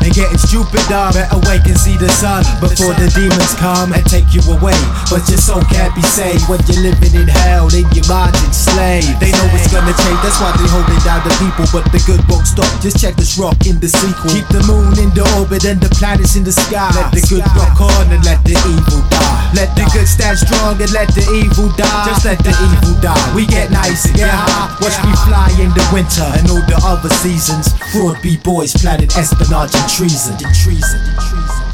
and 0.00 0.12
getting 0.14 0.40
stupid 0.40 0.80
dumb, 0.88 1.12
better 1.12 1.38
wake 1.44 1.68
and 1.68 1.76
see 1.76 2.00
the 2.00 2.08
sun 2.08 2.42
before 2.58 2.96
the 2.96 3.08
demons 3.12 3.52
come 3.60 3.92
and 3.92 4.04
take 4.08 4.26
you 4.32 4.40
away. 4.48 4.76
But 5.12 5.28
your 5.28 5.38
soul 5.38 5.62
can't 5.68 5.92
be 5.94 6.02
saved 6.02 6.48
when 6.48 6.60
you're 6.66 6.80
living 6.80 7.12
in 7.12 7.28
hell, 7.28 7.68
in 7.74 7.84
your 7.92 8.06
mind 8.08 8.34
enslaved. 8.42 9.20
They 9.20 9.30
know 9.34 9.46
it's 9.52 9.68
gonna 9.68 9.92
change, 9.92 10.20
that's 10.24 10.40
why 10.40 10.56
they 10.56 10.68
holding 10.72 11.02
down 11.04 11.20
the 11.26 11.34
people. 11.36 11.68
But 11.68 11.84
the 11.92 12.00
good 12.08 12.22
won't 12.30 12.48
stop, 12.48 12.70
just 12.80 12.98
check 12.98 13.14
this 13.16 13.36
rock 13.36 13.58
in 13.68 13.76
the 13.78 13.92
sequel. 13.92 14.32
Keep 14.32 14.48
the 14.48 14.62
moon 14.64 14.96
in 14.96 15.10
the 15.12 15.26
orbit 15.36 15.64
and 15.68 15.80
the 15.82 15.90
planets 15.92 16.36
in 16.36 16.44
the 16.44 16.54
sky. 16.54 16.90
Let 16.96 17.12
the 17.12 17.22
good 17.28 17.44
rock 17.52 17.76
on 17.80 18.08
and 18.08 18.22
let 18.24 18.40
the 18.46 18.56
evil 18.56 19.02
die. 19.12 19.52
Let 19.52 19.74
the 19.76 19.84
good 19.92 20.08
stand 20.08 20.38
strong 20.38 20.80
and 20.80 20.92
let 20.92 21.12
the 21.12 21.24
evil 21.36 21.68
die. 21.76 22.06
Just 22.08 22.24
let 22.24 22.40
the 22.40 22.54
evil 22.54 22.94
die. 23.02 23.20
We 23.34 23.44
get 23.46 23.70
nice 23.70 24.06
and 24.06 24.16
get 24.16 24.30
high. 24.30 24.72
Watch 24.80 24.96
me 25.04 25.12
fly 25.28 25.50
in 25.60 25.70
the 25.76 25.84
winter 25.92 26.24
and 26.38 26.48
all 26.48 26.64
the 26.64 26.78
other 26.84 27.10
seasons. 27.20 27.68
Fraud 27.92 28.16
B 28.22 28.38
boys 28.40 28.72
planning 28.72 29.10
espionage 29.12 29.74
treason. 29.88 30.36
Treason. 30.38 31.00
Treason. 31.18 31.66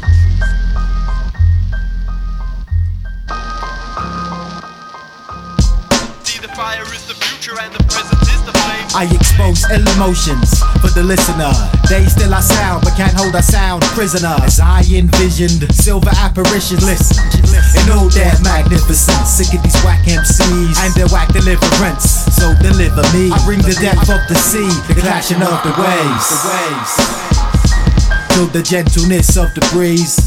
See, 6.23 6.39
the 6.39 6.49
fire 6.55 6.83
is 6.93 7.05
the 7.05 7.13
future 7.13 7.59
and 7.59 7.73
the 7.73 7.83
present 7.85 8.21
is 8.23 8.41
the 8.45 8.53
flame. 8.53 8.87
I 8.95 9.05
expose 9.13 9.65
ill 9.69 9.85
emotions 9.95 10.57
for 10.81 10.89
the 10.89 11.03
listener. 11.03 11.53
They 11.89 12.05
still 12.05 12.33
I 12.33 12.41
sound, 12.41 12.83
but 12.83 12.95
can't 12.97 13.13
hold 13.13 13.35
a 13.35 13.43
sound 13.43 13.83
prisoner. 13.93 14.35
As 14.41 14.59
I 14.59 14.81
envisioned 14.89 15.65
silver 15.73 16.11
apparitions, 16.17 16.83
listen, 16.85 17.17
in 17.77 17.91
all 17.91 18.09
their 18.09 18.33
magnificence. 18.41 19.29
Sick 19.29 19.53
of 19.53 19.63
these 19.63 19.77
whack 19.85 20.05
MCs 20.05 20.77
and 20.81 20.93
their 20.95 21.07
whack 21.09 21.29
deliverance. 21.29 22.25
So 22.33 22.53
deliver 22.61 23.03
me. 23.13 23.29
I 23.29 23.37
bring 23.45 23.61
the 23.61 23.77
depth 23.77 24.09
of 24.09 24.21
the 24.27 24.35
sea, 24.35 24.69
the 24.89 24.99
clashing 24.99 25.41
of 25.41 25.61
the 25.61 25.73
waves. 25.77 26.27
The 26.33 26.39
waves. 26.49 27.28
Feel 28.33 28.47
the 28.47 28.63
gentleness 28.63 29.37
of 29.37 29.53
the 29.53 29.61
breeze. 29.71 30.17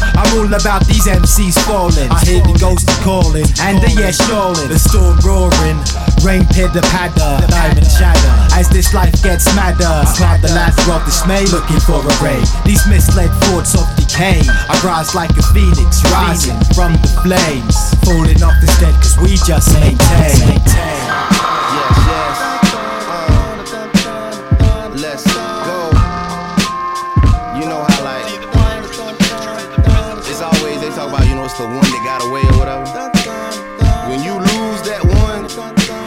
I'm 0.00 0.26
all 0.38 0.48
about 0.48 0.86
these 0.86 1.06
MCs 1.06 1.58
falling. 1.68 2.08
I 2.10 2.18
hear 2.24 2.40
the 2.40 2.56
ghosts 2.58 2.88
calling, 3.04 3.46
and 3.60 3.78
the 3.82 3.90
yes 3.94 4.18
yawling. 4.28 4.68
The 4.68 4.78
storm 4.78 5.20
roaring, 5.20 5.78
rain 6.24 6.44
pitter 6.50 6.80
patter, 6.88 7.46
diamond 7.46 7.86
shatter. 7.86 8.34
As 8.56 8.68
this 8.68 8.92
life 8.94 9.12
gets 9.22 9.46
madder, 9.54 9.88
climb 10.16 10.40
the 10.40 10.52
ladder 10.56 10.92
of 10.92 11.04
dismay, 11.04 11.44
looking 11.52 11.80
for 11.84 12.00
a 12.00 12.14
ray. 12.24 12.40
These 12.64 12.86
misled 12.88 13.30
thoughts 13.48 13.76
of 13.76 13.84
decay. 13.96 14.40
I 14.46 14.74
rise 14.84 15.14
like 15.14 15.30
a 15.36 15.44
phoenix, 15.52 16.02
rising 16.10 16.58
from 16.74 16.96
the 17.00 17.10
flames. 17.22 17.76
Falling 18.04 18.40
off 18.42 18.56
the 18.60 18.68
stead, 18.76 18.94
cause 18.98 19.16
we 19.20 19.36
just 19.44 19.68
maintain. 19.76 20.99
Whatever. 32.78 33.10
When 34.08 34.22
you 34.22 34.34
lose 34.34 34.82
that 34.86 35.02
one, 35.02 35.46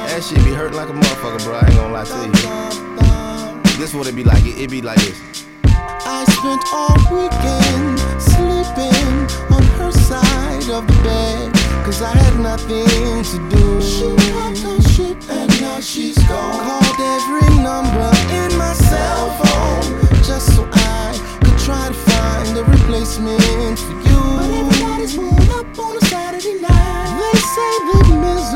that 0.07 0.23
shit 0.23 0.43
be 0.43 0.53
hurting 0.53 0.77
like 0.77 0.89
a 0.89 0.93
motherfucker, 0.93 1.43
bro. 1.43 1.55
I 1.55 1.65
ain't 1.65 1.75
gonna 1.75 1.93
lie 1.93 2.05
to 2.05 2.15
you. 2.25 3.77
This 3.79 3.93
what 3.93 4.07
it 4.07 4.15
be 4.15 4.23
like. 4.23 4.45
It, 4.45 4.59
it 4.59 4.69
be 4.69 4.81
like 4.81 4.99
this. 4.99 5.45
I 5.65 6.23
spent 6.35 6.63
all 6.71 6.95
weekend 7.11 7.99
sleeping 8.21 9.27
on 9.51 9.63
her 9.79 9.91
side 9.91 10.69
of 10.69 10.87
the 10.87 10.93
bed. 11.03 11.53
Cause 11.83 12.01
I 12.01 12.15
had 12.15 12.39
nothing 12.39 13.23
to 13.23 13.37
do. 13.49 13.81
She 13.81 14.15
packed 14.31 14.59
her 14.59 14.81
shit 14.81 15.29
and 15.29 15.61
now 15.61 15.79
she's 15.81 16.17
gone. 16.27 16.59
Called 16.63 16.99
every 16.99 17.49
number 17.61 18.07
in 18.31 18.57
my 18.57 18.73
cell 18.73 19.31
phone. 19.39 19.83
Just 20.23 20.55
so 20.55 20.69
I 20.71 21.39
could 21.43 21.59
try 21.59 21.87
to 21.87 21.93
find 21.93 22.57
a 22.57 22.63
replacement 22.63 23.79
for 23.79 23.93
you. 24.07 24.21
But 24.37 24.49
everybody's 24.51 25.17
moving 25.17 25.49
up 25.51 25.79
on 25.79 25.92
a 25.92 25.92
Saturday 25.92 25.92
night. 25.92 25.92
They 26.43 26.49
say 26.51 27.73
that 27.87 28.07
misery 28.19 28.52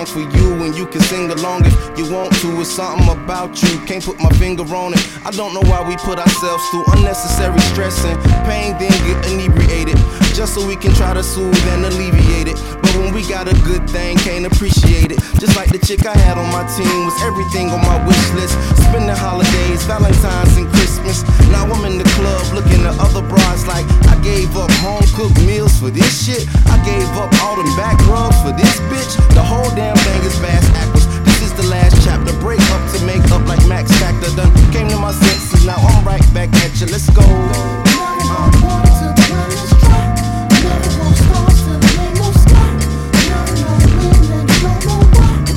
wrote 0.00 0.06
the 0.06 0.12
song 0.12 0.30
for 0.30 0.36
you 0.36 0.64
and 0.64 0.76
you 0.76 0.86
can 0.86 1.00
sing 1.00 1.30
along 1.30 1.64
if 1.64 1.98
you 1.98 2.10
want 2.12 2.32
to. 2.40 2.60
It's 2.60 2.70
something 2.70 3.08
about 3.08 3.62
you, 3.62 3.78
can't 3.86 4.04
put 4.04 4.18
my 4.20 4.30
finger 4.30 4.64
on 4.74 4.92
it. 4.94 5.00
I 5.24 5.30
don't 5.30 5.54
know 5.54 5.62
why 5.68 5.86
we 5.86 5.96
put 5.96 6.18
ourselves 6.18 6.68
through 6.70 6.84
unnecessary 6.96 7.58
stress 7.72 8.04
and 8.04 8.18
pain, 8.46 8.76
then 8.78 8.90
get 9.06 9.32
inebriated. 9.32 9.96
Just 10.34 10.54
so 10.54 10.66
we 10.66 10.76
can 10.76 10.92
try 10.94 11.14
to 11.14 11.22
soothe 11.22 11.56
and 11.68 11.84
alleviate 11.84 12.48
it. 12.48 12.79
When 13.10 13.26
we 13.26 13.26
got 13.26 13.50
a 13.50 13.58
good 13.66 13.90
thing, 13.90 14.14
can't 14.22 14.46
appreciate 14.46 15.10
it. 15.10 15.18
Just 15.42 15.58
like 15.58 15.74
the 15.74 15.82
chick 15.82 16.06
I 16.06 16.14
had 16.14 16.38
on 16.38 16.46
my 16.54 16.62
team 16.78 16.94
was 17.02 17.18
everything 17.26 17.66
on 17.74 17.82
my 17.82 17.98
wish 18.06 18.26
list. 18.38 18.54
Spending 18.86 19.10
holidays, 19.10 19.82
Valentine's 19.82 20.54
and 20.54 20.70
Christmas. 20.70 21.26
Now 21.50 21.66
I'm 21.66 21.82
in 21.90 21.98
the 21.98 22.06
club 22.14 22.38
looking 22.54 22.86
at 22.86 22.94
other 23.02 23.26
bras 23.26 23.66
like 23.66 23.82
I 24.06 24.14
gave 24.22 24.54
up 24.54 24.70
home 24.78 25.02
cooked 25.18 25.42
meals 25.42 25.74
for 25.74 25.90
this 25.90 26.22
shit. 26.22 26.46
I 26.70 26.78
gave 26.86 27.10
up 27.18 27.34
all 27.42 27.58
them 27.58 27.66
back 27.74 27.98
rubs 28.06 28.38
for 28.46 28.54
this 28.54 28.78
bitch. 28.86 29.18
The 29.34 29.42
whole 29.42 29.74
damn 29.74 29.98
thing 30.06 30.22
is 30.22 30.38
bass 30.38 30.62
backwards. 30.70 31.10
This 31.26 31.50
is 31.50 31.52
the 31.58 31.66
last 31.66 31.98
chapter. 32.06 32.30
Break 32.38 32.62
up 32.70 32.82
to 32.94 33.02
make 33.02 33.26
up 33.34 33.42
like 33.50 33.58
Max 33.66 33.90
Factor. 33.98 34.30
Done 34.38 34.54
came 34.70 34.86
to 34.86 34.98
my 35.02 35.10
senses. 35.10 35.66
Now 35.66 35.82
I'm 35.82 36.06
right 36.06 36.22
back 36.30 36.54
at 36.62 36.78
you. 36.78 36.86
Let's 36.86 37.10
go. 37.10 37.26
Never 37.26 37.90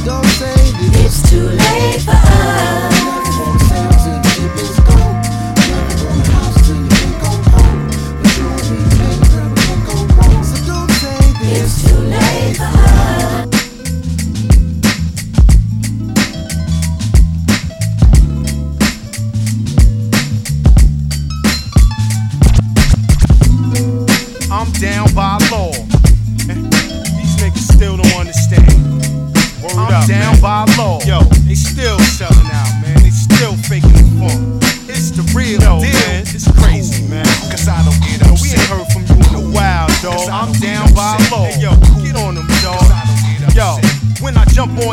don't 0.06 0.26
say 0.26 0.54
it's 0.56 1.30
too 1.30 1.48
late 1.48 2.02
for 2.02 2.12
us. 2.12 2.94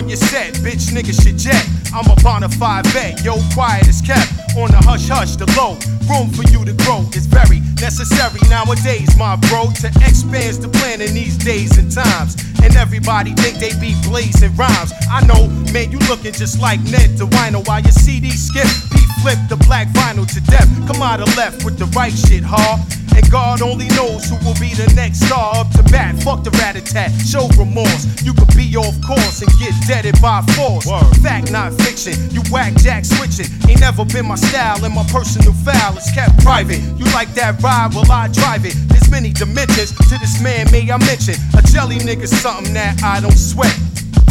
On 0.00 0.08
your 0.08 0.16
set, 0.16 0.54
bitch 0.64 0.90
nigga 0.96 1.12
should 1.12 1.36
jet. 1.36 1.64
I'm 1.92 2.08
a 2.10 2.16
bona 2.22 2.48
fide 2.48 2.86
vet, 2.88 3.22
yo, 3.24 3.36
quiet 3.52 3.86
is 3.86 4.00
kept. 4.00 4.32
On 4.56 4.70
the 4.70 4.80
hush 4.88 5.08
hush, 5.08 5.36
the 5.36 5.46
low. 5.56 5.76
Room 6.08 6.32
for 6.32 6.42
you 6.50 6.64
to 6.64 6.72
grow 6.84 7.04
is 7.12 7.26
very 7.26 7.60
necessary 7.80 8.40
nowadays, 8.48 9.16
my 9.18 9.36
bro. 9.48 9.70
To 9.84 9.88
expand 10.00 10.56
the 10.64 10.68
plan 10.68 11.00
in 11.00 11.12
these 11.12 11.36
days 11.36 11.76
and 11.76 11.92
times. 11.92 12.36
And 12.62 12.76
everybody 12.76 13.32
think 13.34 13.58
they 13.58 13.72
be 13.80 13.94
blazing 14.08 14.54
rhymes. 14.56 14.92
I 15.10 15.24
know, 15.26 15.48
man, 15.72 15.90
you 15.90 15.98
looking 16.08 16.32
just 16.32 16.60
like 16.60 16.80
Ned 16.84 17.16
the 17.16 17.26
Wino 17.26 17.66
while 17.66 17.80
your 17.80 17.92
CD 17.92 18.30
skip. 18.30 18.68
P 18.92 19.00
flip 19.22 19.38
the 19.48 19.56
black 19.66 19.88
vinyl 19.88 20.26
to 20.26 20.40
death. 20.50 20.68
Come 20.86 21.02
out 21.02 21.20
of 21.20 21.28
left 21.36 21.64
with 21.64 21.78
the 21.78 21.86
right 21.96 22.12
shit, 22.12 22.42
hard. 22.44 22.80
And 23.16 23.28
God 23.30 23.60
only 23.60 23.88
knows 23.98 24.30
who 24.30 24.36
will 24.46 24.54
be 24.60 24.70
the 24.74 24.90
next 24.94 25.26
star 25.26 25.56
up 25.56 25.70
to 25.72 25.82
bat. 25.90 26.14
Fuck 26.22 26.44
the 26.44 26.50
rat 26.62 26.76
a 26.76 26.80
tat, 26.80 27.10
show 27.26 27.48
remorse. 27.58 28.06
You 28.22 28.32
could 28.32 28.54
be 28.56 28.76
off 28.76 28.94
course 29.02 29.42
and 29.42 29.50
get 29.58 29.74
deaded 29.86 30.20
by 30.22 30.42
force. 30.54 30.86
Word. 30.86 31.10
Fact, 31.22 31.50
not 31.50 31.74
fiction. 31.82 32.14
You 32.30 32.42
whack 32.50 32.74
jack 32.76 33.04
switching. 33.04 33.50
Ain't 33.68 33.80
never 33.80 34.04
been 34.04 34.26
my 34.26 34.36
style, 34.36 34.84
and 34.84 34.94
my 34.94 35.04
personal 35.10 35.52
foul 35.52 35.98
is 35.98 36.10
kept 36.14 36.38
private. 36.42 36.80
You 36.96 37.04
like 37.12 37.34
that 37.34 37.60
ride? 37.62 37.94
Well, 37.94 38.10
I 38.10 38.28
drive 38.28 38.64
it. 38.64 38.74
There's 38.88 39.10
many 39.10 39.32
dimensions 39.32 39.90
to 39.90 40.16
this 40.18 40.40
man, 40.40 40.70
may 40.70 40.90
I 40.90 40.96
mention. 40.98 41.34
A 41.58 41.62
jelly 41.62 41.98
nigga's 41.98 42.30
something 42.50 42.74
that 42.74 43.00
I 43.02 43.20
don't 43.20 43.38
sweat. 43.38 43.70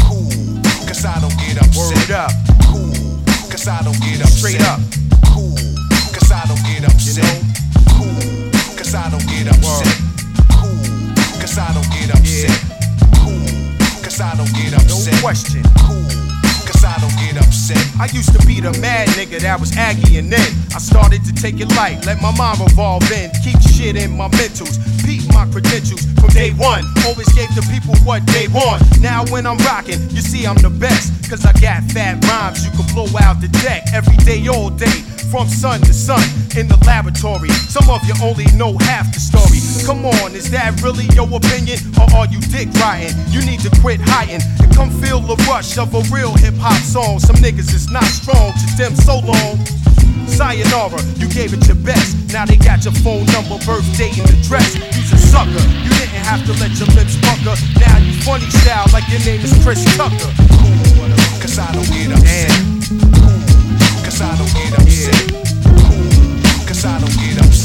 Cool, 0.04 0.28
cause 0.84 1.06
I 1.06 1.16
don't 1.24 1.36
get 1.40 1.56
upset. 1.56 1.96
Word 1.96 2.12
up, 2.12 2.32
Cool, 2.68 2.92
cause 3.48 3.68
I 3.68 3.80
don't 3.84 3.96
get 4.04 4.20
upset. 4.20 4.36
straight 4.40 4.62
up. 4.68 4.80
Cool, 5.32 5.56
cause 6.12 6.28
I 6.32 6.44
don't 6.52 6.60
get 6.68 6.84
upset. 6.84 7.24
You 7.24 7.40
Cool, 7.96 8.20
cause 8.76 8.94
I 8.94 9.10
don't 9.10 9.24
get 9.32 9.48
upset. 9.48 9.96
Cool, 10.60 10.84
cause 11.40 11.58
I 11.58 11.72
don't 11.72 11.90
get 11.96 12.12
upset. 12.12 12.60
Cool, 13.24 13.48
cause 14.04 14.20
I 14.20 14.36
don't 14.36 14.52
get 14.52 14.74
upset. 14.76 14.90
No 14.90 14.98
upset. 15.00 15.22
question. 15.24 15.79
I 18.00 18.08
used 18.14 18.32
to 18.32 18.40
be 18.48 18.62
the 18.62 18.72
mad 18.80 19.10
nigga 19.20 19.42
that 19.42 19.60
was 19.60 19.76
aggy 19.76 20.20
and 20.20 20.32
then 20.32 20.48
I 20.72 20.80
started 20.80 21.20
to 21.26 21.34
take 21.34 21.60
it 21.60 21.68
light, 21.76 22.00
let 22.06 22.22
my 22.22 22.32
mind 22.38 22.64
revolve 22.64 23.04
in, 23.12 23.30
keep 23.44 23.60
shit 23.60 23.98
in 24.00 24.16
my 24.16 24.30
mentals, 24.40 24.80
peep 25.04 25.28
my 25.36 25.44
credentials 25.52 26.08
from 26.16 26.32
day 26.32 26.52
one. 26.56 26.88
Always 27.04 27.28
gave 27.36 27.52
the 27.60 27.66
people 27.68 28.00
what 28.08 28.26
they 28.32 28.48
want. 28.48 28.80
Now 29.02 29.26
when 29.28 29.46
I'm 29.46 29.58
rocking, 29.68 30.00
you 30.16 30.24
see 30.24 30.48
I'm 30.48 30.56
the 30.64 30.72
best, 30.72 31.12
cause 31.30 31.46
I 31.46 31.54
got 31.62 31.84
fat 31.94 32.18
rhymes 32.26 32.66
you 32.66 32.72
can 32.74 32.90
blow 32.90 33.06
out 33.22 33.40
the 33.40 33.48
deck 33.62 33.86
every 33.94 34.18
day, 34.26 34.48
all 34.48 34.72
day. 34.72 35.06
From 35.30 35.46
sun 35.48 35.80
to 35.86 35.94
sun 35.94 36.26
in 36.58 36.66
the 36.68 36.78
laboratory. 36.90 37.54
Some 37.70 37.86
of 37.86 38.02
you 38.10 38.18
only 38.18 38.50
know 38.58 38.74
half 38.90 39.14
the 39.14 39.22
story. 39.22 39.62
Come 39.86 40.02
on, 40.10 40.34
is 40.34 40.50
that 40.50 40.82
really 40.82 41.06
your 41.14 41.30
opinion? 41.30 41.78
Or 42.02 42.10
are 42.18 42.26
you 42.26 42.42
dick 42.50 42.74
riding? 42.82 43.14
You 43.30 43.46
need 43.46 43.62
to 43.62 43.70
quit 43.78 44.02
hiding 44.02 44.42
and 44.42 44.74
come 44.74 44.90
feel 44.90 45.22
the 45.22 45.38
rush 45.46 45.78
of 45.78 45.94
a 45.94 46.02
real 46.10 46.34
hip 46.34 46.58
hop 46.58 46.82
song. 46.82 47.20
Some 47.22 47.38
niggas 47.38 47.70
is 47.78 47.94
not 47.94 48.10
strong 48.10 48.58
to 48.58 48.66
them 48.74 48.98
so 48.98 49.22
long. 49.22 49.62
Sayonara, 50.26 50.98
you 51.22 51.30
gave 51.30 51.54
it 51.54 51.62
your 51.70 51.78
best. 51.86 52.34
Now 52.34 52.50
they 52.50 52.58
got 52.58 52.82
your 52.82 52.98
phone 53.06 53.30
number, 53.30 53.62
birthday, 53.70 54.10
and 54.18 54.26
address. 54.34 54.82
You's 54.98 55.14
a 55.14 55.20
sucker. 55.30 55.62
You 55.86 55.94
didn't 55.94 56.26
have 56.26 56.42
to 56.50 56.58
let 56.58 56.74
your 56.82 56.90
lips 56.98 57.22
pucker. 57.22 57.54
Now 57.78 58.02
you 58.02 58.18
funny 58.26 58.50
style 58.66 58.90
like 58.90 59.06
your 59.14 59.22
name 59.30 59.46
is 59.46 59.54
Chris 59.62 59.86
Tucker. 59.94 60.34
Cause 61.50 61.58
I 61.58 61.72
don't 61.74 61.90
get 61.90 62.12
upset. 62.12 62.52
Cool, 63.00 64.04
cause 64.04 64.22
I 64.22 64.38
don't 64.38 64.54
get 64.54 64.78
upset. 64.78 65.34
Cool, 65.66 66.68
cause 66.68 66.86
I 66.86 67.00
don't 67.00 67.10
get 67.18 67.40
upset. 67.40 67.59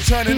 Till 0.00 0.16
turning 0.16 0.37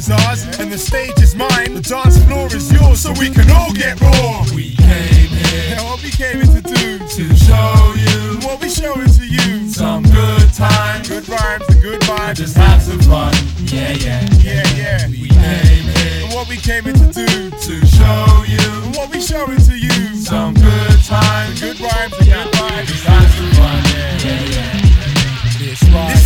is 0.00 0.10
ours 0.10 0.44
and 0.58 0.72
the 0.72 0.78
stage 0.78 1.18
is 1.20 1.34
mine, 1.34 1.74
the 1.74 1.80
dance 1.80 2.16
floor 2.24 2.46
is 2.46 2.72
yours, 2.72 3.00
so 3.00 3.12
we 3.20 3.28
can 3.28 3.48
all 3.50 3.72
get 3.72 4.00
raw. 4.00 4.44
We 4.54 4.74
came 4.76 5.28
here, 5.28 5.76
yeah, 5.76 5.82
what 5.84 6.02
we 6.02 6.10
came 6.10 6.40
here 6.40 6.52
to 6.56 6.62
do, 6.62 6.98
to 6.98 7.24
show 7.36 7.74
you 8.04 8.38
what 8.46 8.60
we 8.60 8.68
showing 8.68 9.12
to 9.18 9.24
you. 9.26 9.68
Some 9.68 10.02
good 10.04 10.48
times, 10.54 11.08
good 11.08 11.28
rhymes, 11.28 11.64
and 11.68 11.82
good 11.82 12.00
vibes. 12.02 12.36
Just 12.36 12.56
have 12.56 12.82
some 12.82 13.00
fun. 13.00 13.34
Yeah, 13.64 13.92
yeah, 13.92 14.24
yeah, 14.40 14.64
yeah. 14.80 15.08
We 15.08 15.28
came 15.28 15.84
here, 15.92 16.24
and 16.24 16.32
what 16.34 16.48
we 16.48 16.56
came 16.56 16.84
here 16.84 16.94
to 16.94 17.08
do, 17.12 17.50
to 17.50 17.74
show 17.86 18.44
you 18.48 18.66
and 18.84 18.96
what 18.96 19.10
we 19.10 19.20
showing 19.20 19.60
to 19.68 19.76
you. 19.76 20.16
Some 20.16 20.54
good 20.54 20.98
times, 21.04 21.60
good 21.60 21.78
rhymes, 21.80 22.14
and 22.18 22.26
good 22.26 22.48
vibes. 22.56 22.86
Just 22.86 23.04
have 23.04 23.30
some 23.36 23.50
fun. 23.52 23.82
Yeah, 23.92 24.16
yeah, 24.24 24.80
yeah. 24.80 24.89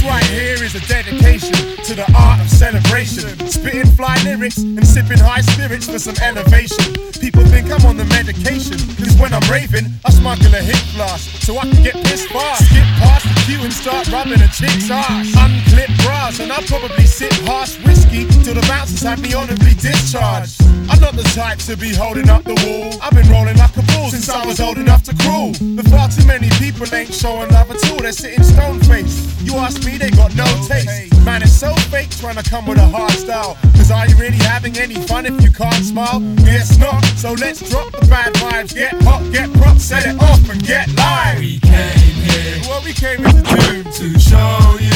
Right 0.05 0.25
here 0.25 0.63
is 0.63 0.75
a 0.75 0.85
dedication 0.87 1.57
to 1.85 1.95
the 1.95 2.05
art 2.15 2.39
of 2.41 2.51
celebration. 2.51 3.25
Spitting 3.49 3.87
fly 3.97 4.21
lyrics 4.23 4.59
and 4.59 4.87
sipping 4.87 5.19
high 5.19 5.41
spirits 5.41 5.89
for 5.89 5.99
some 5.99 6.17
elevation. 6.21 6.93
People 7.21 7.43
think 7.47 7.73
I'm 7.73 7.85
on 7.87 7.97
the 7.97 8.05
medication, 8.13 8.77
cause 9.01 9.17
when 9.17 9.33
I'm 9.33 9.41
raving, 9.51 9.89
I 10.05 10.11
smuggle 10.11 10.53
a 10.53 10.61
hip 10.61 10.77
flask 10.93 11.25
so 11.41 11.57
I 11.57 11.63
can 11.63 11.83
get 11.83 11.95
pissed 12.05 12.29
fast. 12.29 12.69
Skip 12.69 12.85
past 13.01 13.25
the 13.25 13.35
queue 13.49 13.65
and 13.65 13.73
start 13.73 14.07
rubbing 14.13 14.45
a 14.45 14.49
chick's 14.53 14.91
ass. 14.91 15.33
Unclip 15.41 15.89
bras, 16.05 16.39
and 16.39 16.53
I'll 16.53 16.69
probably 16.69 17.07
sip 17.07 17.33
harsh 17.49 17.81
whiskey 17.81 18.29
till 18.45 18.55
the 18.55 18.67
bouncers 18.69 19.01
have 19.03 19.23
me 19.23 19.33
honorably 19.33 19.73
discharged. 19.73 20.61
I'm 20.93 21.01
not 21.01 21.17
the 21.17 21.25
type 21.33 21.59
to 21.65 21.77
be 21.77 21.95
holding 21.95 22.29
up 22.29 22.45
the 22.45 22.55
wall. 22.69 22.93
I've 23.01 23.15
been 23.15 23.29
rolling 23.33 23.57
like 23.57 23.75
a 23.77 23.83
bull 23.97 24.11
since 24.11 24.29
I 24.29 24.45
was 24.45 24.61
old 24.61 24.77
enough 24.77 25.03
to 25.05 25.15
crawl. 25.25 25.53
But 25.77 25.89
far 25.89 26.09
too 26.09 26.27
many 26.27 26.51
people 26.61 26.85
ain't 26.93 27.15
showing 27.15 27.49
love 27.51 27.71
at 27.71 27.81
all. 27.91 28.05
They're 28.05 28.13
sitting 28.13 28.45
stone 28.45 28.81
faced. 28.81 29.41
You 29.41 29.57
ask 29.57 29.85
me, 29.85 29.94
they 29.99 30.11
got 30.11 30.35
no 30.35 30.45
taste. 30.67 31.15
Man, 31.25 31.43
it's 31.43 31.53
so 31.53 31.75
fake 31.91 32.11
trying 32.11 32.37
to 32.37 32.49
come 32.49 32.67
with 32.67 32.79
a 32.79 32.87
hard 32.87 33.13
style. 33.13 33.57
Cause 33.77 33.91
are 33.91 34.07
you 34.07 34.17
really 34.17 34.39
having 34.39 34.77
any 34.79 34.95
fun 34.95 35.27
if 35.27 35.41
you 35.43 35.51
can't 35.51 35.85
smile? 35.85 36.21
Guess 36.37 36.79
not. 36.79 37.05
So 37.17 37.33
let's 37.33 37.69
drop 37.69 37.91
the 37.93 38.07
bad 38.07 38.35
vibes. 38.35 38.75
Get 38.75 38.93
hot, 39.03 39.23
get 39.33 39.53
prop, 39.55 39.79
set 39.79 40.07
it 40.07 40.21
off 40.21 40.49
and 40.49 40.63
get 40.63 40.89
live. 40.95 41.39
We 41.39 41.59
came 41.61 42.15
here. 42.29 42.61
What 42.69 42.85
we 42.85 42.93
came 42.93 43.19
here 43.19 43.33
to 43.33 43.43
do. 43.43 44.13
To 44.13 44.19
show 44.19 44.77
you. 44.81 44.94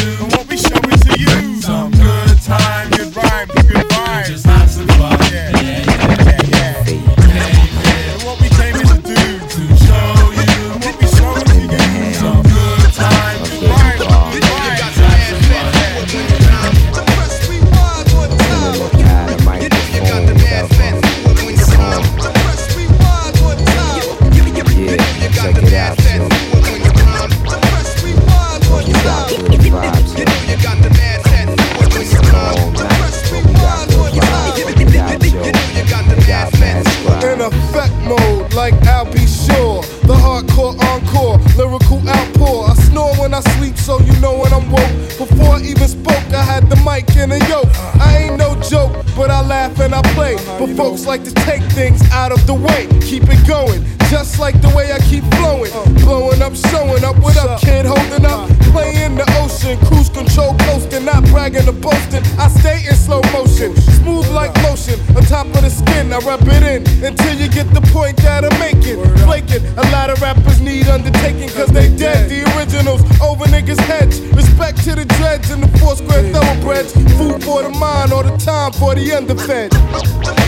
I 66.18 66.20
rub 66.22 66.40
it 66.48 66.62
in 66.64 67.04
until 67.06 67.34
you 67.38 67.48
get 67.48 67.72
the 67.72 67.80
point 67.92 68.16
that 68.26 68.42
I'm 68.42 68.58
making. 68.58 68.98
Flaking, 69.22 69.64
a 69.78 69.82
lot 69.92 70.10
of 70.10 70.20
rappers 70.20 70.60
need 70.60 70.88
undertaking 70.88 71.48
cause 71.50 71.68
they 71.68 71.94
dead. 71.94 72.28
The 72.28 72.42
originals 72.56 73.02
over 73.20 73.44
niggas' 73.44 73.78
heads. 73.86 74.18
Respect 74.34 74.82
to 74.82 74.96
the 74.96 75.04
dreads 75.04 75.52
and 75.52 75.62
the 75.62 75.78
four 75.78 75.94
square 75.94 76.24
thoroughbreds. 76.32 76.92
Food 77.16 77.44
for 77.44 77.62
the 77.62 77.68
mind 77.68 78.12
all 78.12 78.24
the 78.24 78.36
time 78.36 78.72
for 78.72 78.96
the 78.96 79.12
underfed. 79.12 80.47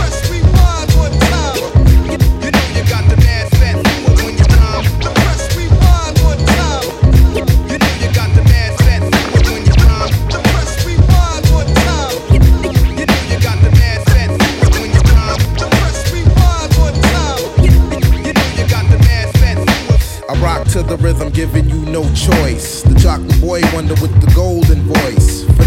Boy 23.51 23.61
wonder 23.75 23.95
with 23.95 24.15
the 24.21 24.33
golden 24.33 24.81
voice. 24.83 25.20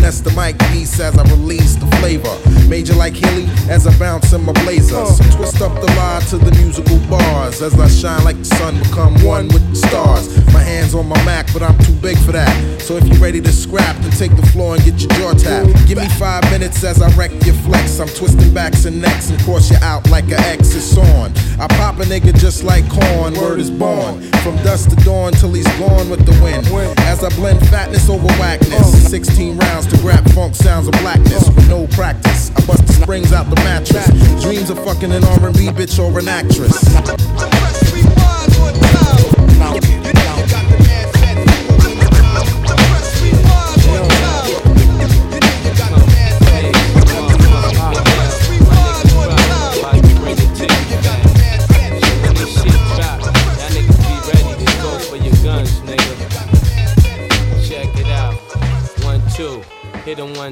Finesse 0.04 0.20
the 0.20 0.32
mic 0.32 0.60
piece 0.74 1.00
as 1.00 1.18
I 1.18 1.24
release 1.32 1.76
the 1.76 1.88
flavor. 1.96 2.36
Major 2.68 2.94
like 2.94 3.16
Hilly 3.16 3.46
as 3.70 3.88
I 3.88 3.98
bounce 3.98 4.34
in 4.34 4.44
my 4.44 4.52
blazer. 4.52 5.06
So 5.06 5.24
twist 5.32 5.62
up 5.62 5.74
the 5.80 5.88
lie 5.96 6.22
to 6.28 6.38
the 6.38 6.52
musical 6.60 7.00
bars. 7.08 7.62
As 7.62 7.80
I 7.80 7.88
shine 7.88 8.22
like 8.26 8.38
the 8.38 8.44
sun, 8.44 8.78
become 8.80 9.14
one 9.24 9.48
with 9.48 9.64
the 9.70 9.78
stars. 9.88 10.28
My 10.52 10.60
hands 10.60 10.94
on 10.94 11.08
my 11.08 11.16
Mac, 11.24 11.48
but 11.54 11.64
I'm 11.64 11.78
too 11.86 11.94
big 12.02 12.18
for 12.18 12.34
that. 12.34 12.52
So 12.82 12.98
if 12.98 13.08
you're 13.08 13.18
ready 13.20 13.40
to 13.40 13.52
scrap, 13.54 13.96
then 14.02 14.12
take 14.12 14.36
the 14.36 14.46
floor 14.48 14.76
and 14.76 14.84
get 14.84 15.00
your 15.00 15.10
jaw 15.12 15.34
tapped. 15.40 15.88
Give 15.88 15.98
me 15.98 16.10
five 16.20 16.44
minutes 16.52 16.84
as 16.84 17.02
I 17.02 17.08
wreck 17.16 17.32
your 17.46 17.56
flex. 17.64 18.02
I'm 18.02 18.10
twisting 18.10 18.54
backs 18.54 18.84
and 18.84 19.02
necks 19.02 19.30
and 19.30 19.40
cross 19.44 19.72
you 19.72 19.78
out 19.82 20.10
like 20.10 20.26
an 20.26 20.44
X 20.52 20.76
is 20.76 20.98
on. 20.98 21.32
I 21.62 21.68
pop 21.80 21.96
a 22.00 22.04
nigga 22.04 22.36
just 22.38 22.66
like 22.66 22.84
corn, 22.90 23.36
word 23.36 23.58
is 23.58 23.72
born. 23.72 24.22
From 24.44 24.58
dusk 24.68 24.90
to 24.90 24.98
dawn 25.06 25.32
till 25.32 25.54
he's 25.54 25.72
gone 25.80 26.10
with 26.10 26.26
the 26.26 26.36
wind. 26.44 26.68
As 27.08 27.24
I 27.24 27.30
blend 27.38 27.66
fatness 27.70 28.10
over 28.10 28.28
whackness. 28.36 29.10
16 29.10 29.58
rounds 29.58 29.93
to 29.94 30.02
grab 30.02 30.30
funk 30.32 30.56
sounds 30.56 30.88
of 30.88 30.94
blackness 31.02 31.48
with 31.50 31.68
no 31.70 31.88
practice. 31.88 32.52
I 32.52 32.66
bust 32.66 32.86
the 32.88 32.94
springs 32.94 33.34
out 33.34 33.50
the 33.50 33.56
mattress. 33.58 34.08
Dreams 34.42 34.70
of 34.70 34.78
fucking 34.84 35.12
an 35.12 35.24
R&B 35.24 35.68
bitch 35.70 36.00
or 36.00 36.18
an 36.20 36.28
actress. 36.28 37.83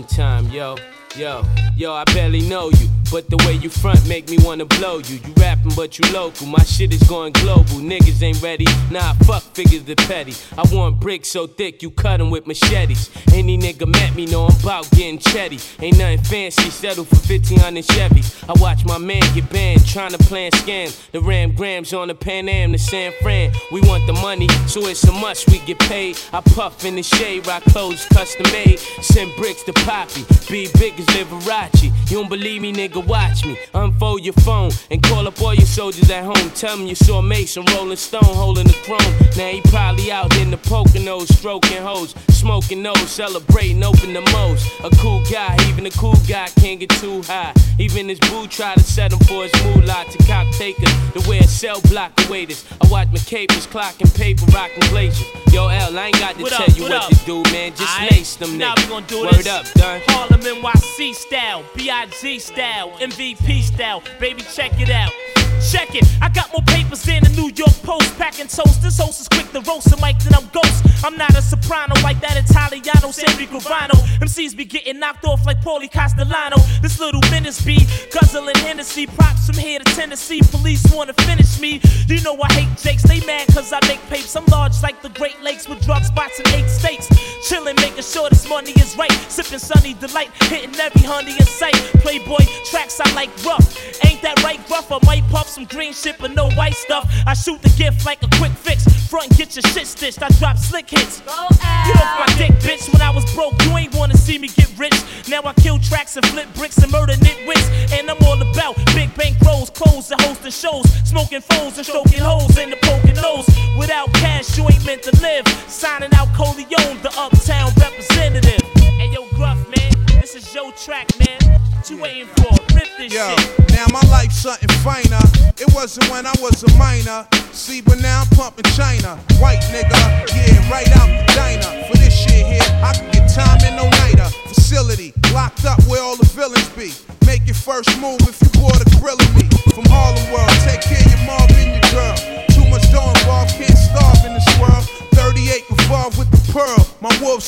One 0.01 0.07
time, 0.07 0.47
yo. 0.49 0.75
Yo, 1.17 1.43
yo, 1.75 1.93
I 1.93 2.05
barely 2.05 2.39
know 2.39 2.69
you, 2.69 2.87
but 3.11 3.29
the 3.29 3.35
way 3.45 3.53
you 3.55 3.69
front 3.69 4.07
make 4.07 4.29
me 4.29 4.37
wanna 4.39 4.63
blow 4.63 4.99
you. 4.99 5.19
You 5.27 5.33
rapping, 5.35 5.73
but 5.75 5.99
you 5.99 6.09
local. 6.13 6.47
My 6.47 6.63
shit 6.63 6.93
is 6.93 7.03
going 7.03 7.33
global. 7.33 7.83
Niggas 7.83 8.23
ain't 8.23 8.41
ready. 8.41 8.65
Nah, 8.89 9.11
fuck 9.25 9.43
figures 9.53 9.83
the 9.83 9.95
petty. 9.95 10.33
I 10.57 10.63
want 10.73 11.01
bricks 11.01 11.27
so 11.27 11.47
thick 11.47 11.83
you 11.83 11.91
cut 11.91 12.21
'em 12.21 12.29
with 12.29 12.47
machetes. 12.47 13.09
Any 13.33 13.57
nigga 13.57 13.87
met 13.87 14.15
me 14.15 14.25
know 14.25 14.45
I'm 14.45 14.55
about 14.61 14.89
getting 14.91 15.19
chetty. 15.19 15.59
Ain't 15.81 15.97
nothing 15.97 16.23
fancy, 16.23 16.69
settle 16.69 17.03
for 17.03 17.17
1500 17.17 17.85
Chevys. 17.85 18.33
I 18.47 18.53
watch 18.61 18.85
my 18.85 18.97
man 18.97 19.23
get 19.35 19.49
banned, 19.49 19.85
trying 19.85 20.11
to 20.11 20.17
plan 20.17 20.51
scams. 20.51 20.95
The 21.11 21.19
Ram 21.19 21.51
Grams 21.51 21.91
on 21.93 22.07
the 22.07 22.15
Pan 22.15 22.47
Am 22.47 22.71
to 22.71 22.77
San 22.77 23.11
Fran. 23.21 23.51
We 23.69 23.81
want 23.81 24.07
the 24.07 24.13
money, 24.13 24.47
so 24.65 24.87
it's 24.87 25.03
a 25.03 25.11
must 25.11 25.49
we 25.49 25.59
get 25.59 25.79
paid. 25.79 26.17
I 26.31 26.39
puff 26.39 26.85
in 26.85 26.95
the 26.95 27.03
shade, 27.03 27.45
rock 27.47 27.63
clothes 27.63 28.05
custom 28.13 28.49
made. 28.53 28.79
Send 29.01 29.35
bricks 29.35 29.63
to 29.63 29.73
Poppy, 29.73 30.23
be 30.49 30.69
big 30.79 30.95
as 31.01 31.07
Liberace. 31.15 31.83
You 32.09 32.17
don't 32.19 32.29
believe 32.29 32.61
me, 32.61 32.73
nigga, 32.73 33.05
watch 33.05 33.45
me. 33.45 33.57
Unfold 33.73 34.23
your 34.23 34.33
phone 34.33 34.71
and 34.89 35.01
call 35.03 35.27
up 35.27 35.41
all 35.41 35.53
your 35.53 35.65
soldiers 35.65 36.09
at 36.09 36.23
home. 36.23 36.49
Tell 36.51 36.77
them 36.77 36.85
you 36.87 36.95
saw 36.95 37.21
Mason 37.21 37.63
Rolling 37.73 37.97
Stone 37.97 38.23
holding 38.23 38.67
the 38.67 38.73
chrome. 38.85 38.99
Now 39.37 39.47
he 39.49 39.61
probably 39.69 40.11
out 40.11 40.35
in 40.37 40.51
the 40.51 40.57
Poconos, 40.57 41.27
stroking 41.37 41.81
hoes, 41.81 42.13
smoking 42.29 42.83
those, 42.83 43.09
celebrating, 43.09 43.83
open 43.83 44.13
the 44.13 44.21
most. 44.33 44.67
A 44.83 44.89
cool 44.97 45.23
guy, 45.31 45.55
even 45.69 45.85
a 45.85 45.91
cool 45.91 46.17
guy 46.27 46.47
can't 46.59 46.79
get 46.79 46.89
too 46.91 47.21
high. 47.23 47.53
Even 47.79 48.09
his 48.09 48.19
boo 48.19 48.47
try 48.47 48.73
to 48.75 48.83
set 48.83 49.11
him 49.13 49.19
for 49.19 49.43
his 49.43 49.53
moolah 49.63 50.05
to 50.11 50.17
cop 50.25 50.47
takers. 50.53 50.91
The 51.13 51.25
way 51.29 51.39
a 51.39 51.47
cell 51.47 51.81
block 51.89 52.15
the 52.15 52.29
waiters. 52.31 52.65
I 52.81 52.87
watch 52.87 53.07
my 53.11 53.17
capers 53.19 53.65
clocking 53.67 54.13
paper, 54.17 54.45
rocking 54.47 54.87
glaciers. 54.89 55.27
Yo, 55.53 55.67
L, 55.67 55.97
I 55.97 56.07
ain't 56.07 56.19
got 56.19 56.35
to 56.35 56.41
What 56.43 56.51
tell 56.51 56.61
up, 56.63 56.77
you 56.77 56.83
what 56.83 56.91
what, 56.91 57.11
to 57.11 57.25
do, 57.25 57.43
man. 57.51 57.73
Just 57.75 58.01
lace 58.11 58.35
them 58.35 58.57
now 58.57 58.73
niggas. 58.75 58.83
we 58.83 58.89
gonna 58.89 59.07
do 59.07 59.21
Word 59.23 59.33
this. 59.33 59.47
up, 59.47 59.65
done. 59.73 60.01
Harlem 60.07 60.41
NYC 60.41 60.90
style, 61.13 61.63
B.I.G. 61.73 62.39
style, 62.39 62.91
MVP 62.99 63.61
style. 63.61 64.03
Baby, 64.19 64.41
check 64.41 64.73
it 64.79 64.89
out. 64.89 65.40
Check 65.69 65.95
it, 65.95 66.07
I 66.21 66.29
got 66.29 66.51
more 66.51 66.63
papers 66.63 67.03
than 67.03 67.23
the 67.23 67.29
New 67.29 67.51
York 67.55 67.75
Post. 67.83 68.17
Packing 68.17 68.47
toast, 68.47 68.81
this 68.81 68.97
host 68.97 69.21
is 69.21 69.27
quick 69.27 69.51
to 69.51 69.61
roast 69.61 69.91
a 69.93 69.97
mic 70.01 70.17
than 70.19 70.33
I'm 70.33 70.47
ghost. 70.49 70.83
I'm 71.05 71.17
not 71.17 71.37
a 71.37 71.41
soprano 71.41 71.93
like 72.01 72.19
that 72.21 72.37
Italiano, 72.37 73.11
Sammy 73.11 73.45
Gravano. 73.47 73.95
MCs 74.19 74.55
be 74.55 74.65
getting 74.65 74.99
knocked 74.99 75.23
off 75.25 75.45
like 75.45 75.61
Paulie 75.61 75.91
Castellano. 75.91 76.57
This 76.81 76.99
little 76.99 77.21
menace 77.29 77.63
be 77.63 77.85
guzzling 78.11 78.57
Hennessy. 78.57 79.05
Props 79.05 79.47
from 79.47 79.57
here 79.57 79.79
to 79.79 79.85
Tennessee. 79.95 80.41
Police 80.51 80.83
wanna 80.93 81.13
finish 81.13 81.59
me. 81.59 81.79
You 82.07 82.21
know 82.21 82.37
I 82.41 82.51
hate 82.53 82.77
Jakes, 82.77 83.03
they 83.03 83.19
mad 83.25 83.47
cause 83.53 83.71
I 83.71 83.79
make 83.87 84.01
papes. 84.09 84.35
I'm 84.35 84.45
large 84.45 84.81
like 84.81 85.01
the 85.01 85.09
Great 85.09 85.41
Lakes 85.41 85.67
with 85.69 85.83
drug 85.85 86.03
spots 86.03 86.39
in 86.39 86.47
eight 86.49 86.69
states. 86.69 87.07
Chillin', 87.47 87.75
making 87.77 88.03
sure 88.03 88.29
this 88.29 88.47
money 88.47 88.71
is 88.71 88.95
right. 88.97 89.11
Sipping 89.29 89.59
sunny 89.59 89.93
delight, 89.95 90.29
hitting 90.43 90.75
every 90.79 91.01
honey 91.01 91.31
in 91.31 91.45
sight. 91.45 91.75
Playboy 92.01 92.45
tracks 92.65 92.99
I 92.99 93.11
like 93.13 93.29
rough. 93.45 93.67
Ain't 94.05 94.21
that 94.21 94.41
right, 94.43 94.59
rough? 94.69 94.91
I 94.91 94.99
might 95.05 95.27
puff 95.29 95.50
some 95.51 95.65
green 95.65 95.91
shit, 95.91 96.15
but 96.17 96.31
no 96.31 96.49
white 96.51 96.73
stuff. 96.73 97.11
I 97.27 97.33
shoot 97.33 97.61
the 97.61 97.69
gift 97.77 98.05
like 98.05 98.23
a 98.23 98.29
quick 98.37 98.53
fix. 98.53 98.85
Front 99.09 99.27
and 99.27 99.37
get 99.37 99.53
your 99.55 99.63
shit 99.73 99.85
stitched. 99.85 100.23
I 100.23 100.29
drop 100.39 100.57
slick 100.57 100.89
hits. 100.89 101.19
Get 101.19 101.27
off 101.27 102.19
my 102.19 102.33
dick, 102.37 102.51
bitch. 102.63 102.91
When 102.91 103.01
I 103.01 103.11
was 103.11 103.25
broke, 103.35 103.53
you 103.65 103.75
ain't 103.75 103.93
wanna 103.93 104.15
see 104.15 104.39
me 104.39 104.47
get 104.47 104.71
rich. 104.79 104.95
Now 105.27 105.41
I 105.43 105.53
kill 105.53 105.77
tracks 105.79 106.15
and 106.15 106.25
flip 106.27 106.47
bricks 106.55 106.77
and 106.77 106.91
murder 106.91 107.13
nitwits. 107.13 107.67
And 107.91 108.09
I'm 108.09 108.17
all 108.23 108.41
about 108.41 108.77
big 108.95 109.13
bank 109.15 109.41
rolls, 109.41 109.69
clothes, 109.69 110.09
and 110.11 110.21
hosting 110.21 110.51
shows. 110.51 110.85
Smoking 111.03 111.41
foes 111.41 111.77
and 111.77 111.85
stroking 111.85 112.21
holes 112.21 112.57
in 112.57 112.69
the 112.69 112.77
poking 112.83 113.15
nose. 113.15 113.45
Without 113.77 114.11
cash, 114.13 114.57
you 114.57 114.63
ain't 114.63 114.85
meant 114.85 115.03
to 115.03 115.11
live. 115.21 115.45
Signing 115.67 116.13
out 116.13 116.29
Coleon, 116.33 117.01
the 117.03 117.11
uptown 117.17 117.71
representative. 117.77 118.61
Hey 118.77 119.11
yo, 119.11 119.27
Gruff, 119.35 119.59
man. 119.67 120.00
This 120.21 120.35
is 120.35 120.53
your 120.53 120.71
track, 120.73 121.09
man. 121.17 121.39
What 121.73 121.89
you 121.89 121.97
waiting 121.97 122.27
for? 122.37 122.53
Rip 122.77 122.87
this 122.95 123.11
Yo, 123.11 123.35
shit. 123.35 123.71
now 123.73 123.87
my 123.91 124.01
life's 124.11 124.37
something 124.37 124.69
finer. 124.85 125.17
It 125.57 125.73
wasn't 125.73 126.07
when 126.11 126.27
I 126.27 126.33
was 126.39 126.61
a 126.61 126.69
minor. 126.77 127.27
See, 127.51 127.81
but 127.81 127.99
now 127.99 128.21
I'm 128.21 128.27
pumping 128.37 128.69
China. 128.77 129.17
White 129.41 129.65
nigga, 129.73 129.97
yeah, 130.29 130.69
right 130.69 130.87
out 131.01 131.09
the 131.09 131.33
diner. 131.33 131.87
For 131.87 131.97
this 131.97 132.13
shit 132.13 132.45
here, 132.45 132.61
I 132.85 132.93
can 132.93 133.09
get 133.11 133.33
time 133.33 133.65
in 133.65 133.75
no 133.75 133.89
nighter. 133.89 134.29
Facility, 134.47 135.11
locked 135.33 135.65
up 135.65 135.81
where 135.87 136.03
all 136.03 136.15
the 136.15 136.29
villains 136.37 136.69
be. 136.77 136.93
Make 137.25 137.47
your 137.47 137.55
first 137.55 137.89
move 137.99 138.21
if 138.21 138.39
you 138.43 138.61
bought 138.61 138.79
a 138.79 138.85
grill 139.01 139.17
of 139.17 139.35
me. 139.35 139.49
From 139.73 139.85
Harlem 139.89 140.31
World, 140.31 140.53
take 140.61 140.81
care 140.81 141.01
of 141.01 141.09
your 141.09 141.25
mom 141.25 141.49
and 141.49 141.81
your 141.81 141.91
girl. 141.91 142.50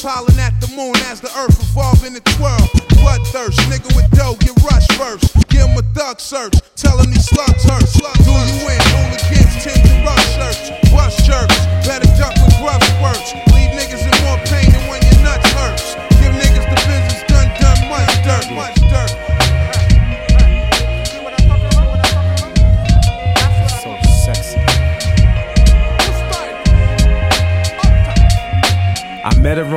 Hollering 0.03 0.39
at 0.39 0.59
the 0.59 0.67
moon 0.75 0.95
as 1.07 1.21
the 1.21 1.31
earth 1.39 1.55
revolve 1.57 2.03
in 2.03 2.13
the 2.13 2.19
twirl. 2.35 2.59
Bloodthirst, 2.99 3.55
nigga 3.71 3.87
with 3.95 4.09
dough, 4.11 4.35
get 4.39 4.51
rushed 4.63 4.91
first. 4.93 5.31
Give 5.47 5.63
him 5.63 5.77
a 5.77 5.81
thug 5.95 6.19
search, 6.19 6.53
tell 6.75 6.99
him 6.99 7.09
these 7.09 7.25
slugs 7.25 7.63
hurt. 7.63 7.87
Do 8.27 8.31
you 8.31 8.67
win? 8.67 8.79
Hooligans 8.91 9.63
tend 9.63 9.79
to 9.79 9.93
rush 10.03 10.27
shirts, 10.35 10.91
bust 10.91 11.25
jerks. 11.25 11.57
Better 11.87 12.07
duck 12.19 12.35
with 12.35 12.59
rough 12.59 12.83
squirts. 12.83 13.52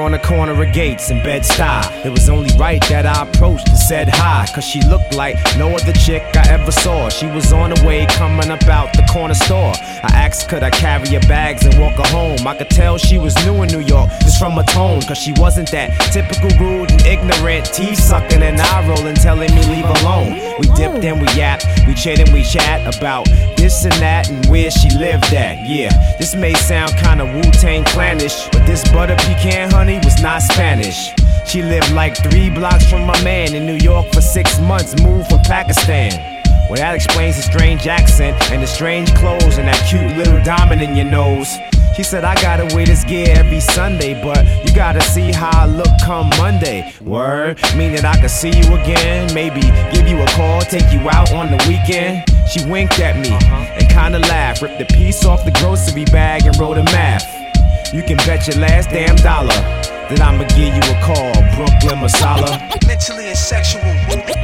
On 0.06 0.12
the 0.12 0.18
corner 0.20 0.52
of 0.52 0.72
gates 0.72 1.10
in 1.10 1.20
Bed-Stuy. 1.24 2.04
It 2.04 2.10
was 2.10 2.28
only 2.28 2.56
right 2.56 2.80
that 2.88 3.06
I 3.06 3.28
approached 3.28 3.68
and 3.68 3.76
said 3.76 4.08
hi, 4.08 4.46
cause 4.54 4.64
she 4.64 4.80
looked 4.82 5.16
like 5.16 5.34
no 5.58 5.74
other 5.74 5.92
chick 5.94 6.22
I 6.36 6.48
ever 6.48 6.70
saw. 6.70 7.08
She 7.08 7.26
was 7.26 7.52
on 7.52 7.70
the 7.70 7.84
way 7.84 8.06
coming 8.06 8.52
about 8.52 8.92
the 8.92 9.02
corner 9.10 9.34
store. 9.34 9.72
I 10.04 10.10
asked, 10.14 10.48
could 10.48 10.62
I 10.62 10.70
carry 10.70 11.08
her 11.08 11.26
bags 11.26 11.66
and 11.66 11.76
walk 11.80 11.94
her 11.94 12.06
home? 12.14 12.46
I 12.46 12.54
could 12.54 12.70
tell 12.70 12.98
she 12.98 13.18
was 13.18 13.34
new 13.44 13.64
in 13.64 13.68
New 13.70 13.80
York 13.80 14.08
just 14.20 14.38
from 14.38 14.52
her 14.52 14.62
tone, 14.62 15.02
cause 15.02 15.18
she 15.18 15.32
wasn't 15.38 15.72
that 15.72 15.90
typical 16.12 16.56
rude 16.64 16.92
and 16.92 17.02
ignorant, 17.02 17.66
teeth 17.74 17.98
sucking 17.98 18.44
and 18.44 18.60
eye 18.60 18.86
rolling, 18.86 19.16
telling 19.16 19.52
me 19.56 19.62
leave 19.74 19.90
alone. 20.02 20.34
We 20.60 20.68
dipped 20.78 21.04
and 21.04 21.20
we 21.20 21.26
yapped, 21.34 21.66
we 21.84 21.94
chit 21.94 22.20
and 22.20 22.32
we 22.32 22.44
chat 22.44 22.78
about 22.94 23.26
this 23.56 23.84
and 23.84 23.94
that 23.94 24.30
and 24.30 24.46
where 24.46 24.70
she 24.70 24.88
lived 24.90 25.34
at. 25.34 25.66
Yeah, 25.66 25.90
this 26.16 26.36
may 26.36 26.54
sound 26.54 26.94
kinda 26.96 27.24
Wu 27.24 27.42
Tang 27.50 27.82
clannish, 27.86 28.46
but 28.52 28.64
this 28.66 28.86
butter 28.92 29.16
pecan 29.16 29.68
honey 29.72 29.95
was 30.04 30.20
not 30.20 30.42
Spanish. 30.42 31.12
She 31.46 31.62
lived 31.62 31.92
like 31.92 32.16
three 32.16 32.50
blocks 32.50 32.88
from 32.90 33.06
my 33.06 33.20
man 33.22 33.54
in 33.54 33.66
New 33.66 33.76
York 33.76 34.12
for 34.12 34.20
six 34.20 34.58
months, 34.60 35.00
moved 35.00 35.28
from 35.28 35.40
Pakistan. 35.40 36.12
Well, 36.68 36.76
that 36.76 36.96
explains 36.96 37.36
the 37.36 37.42
strange 37.42 37.86
accent 37.86 38.36
and 38.50 38.60
the 38.60 38.66
strange 38.66 39.14
clothes 39.14 39.56
and 39.58 39.68
that 39.68 39.80
cute 39.88 40.16
little 40.16 40.42
diamond 40.42 40.82
in 40.82 40.96
your 40.96 41.06
nose. 41.06 41.56
She 41.96 42.02
said, 42.02 42.24
I 42.24 42.34
gotta 42.42 42.74
wear 42.74 42.84
this 42.84 43.04
gear 43.04 43.28
every 43.30 43.60
Sunday, 43.60 44.20
but 44.20 44.44
you 44.66 44.74
gotta 44.74 45.00
see 45.00 45.32
how 45.32 45.50
I 45.52 45.66
look 45.66 45.88
come 46.04 46.28
Monday. 46.36 46.92
Word, 47.00 47.58
meaning 47.76 48.04
I 48.04 48.20
could 48.20 48.30
see 48.30 48.50
you 48.50 48.74
again, 48.74 49.32
maybe 49.32 49.62
give 49.92 50.08
you 50.08 50.20
a 50.20 50.26
call, 50.26 50.60
take 50.62 50.92
you 50.92 51.08
out 51.08 51.32
on 51.32 51.50
the 51.50 51.64
weekend. 51.68 52.28
She 52.50 52.68
winked 52.68 52.98
at 52.98 53.16
me 53.16 53.30
uh-huh. 53.30 53.78
and 53.78 53.88
kinda 53.88 54.18
laughed, 54.18 54.60
ripped 54.60 54.82
a 54.82 54.86
piece 54.86 55.24
off 55.24 55.44
the 55.44 55.52
grocery 55.52 56.04
bag 56.06 56.44
and 56.46 56.58
wrote 56.58 56.78
a 56.78 56.84
math. 56.84 57.45
You 57.92 58.02
can 58.02 58.16
bet 58.26 58.48
your 58.48 58.56
last 58.58 58.90
damn 58.90 59.14
dollar 59.22 59.54
that 60.10 60.20
I'ma 60.20 60.42
give 60.58 60.74
you 60.74 60.82
a 60.90 60.98
call, 61.06 61.30
Brooklyn 61.54 62.02
Masala. 62.02 62.58
Mentally 62.84 63.28
and 63.28 63.38
sexual. 63.38 63.80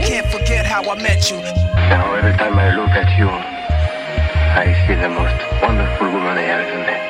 Can't 0.07 0.27
forget 0.31 0.65
how 0.65 0.89
I 0.89 0.95
met 1.03 1.29
you. 1.29 1.43
Now 1.91 2.15
every 2.15 2.33
time 2.39 2.57
I 2.57 2.71
look 2.71 2.91
at 2.95 3.11
you, 3.19 3.27
I 3.27 4.71
see 4.87 4.95
the 4.95 5.11
most 5.11 5.35
wonderful 5.61 6.07
woman 6.15 6.39
I 6.39 6.45
ever 6.55 6.79
met. 6.87 7.03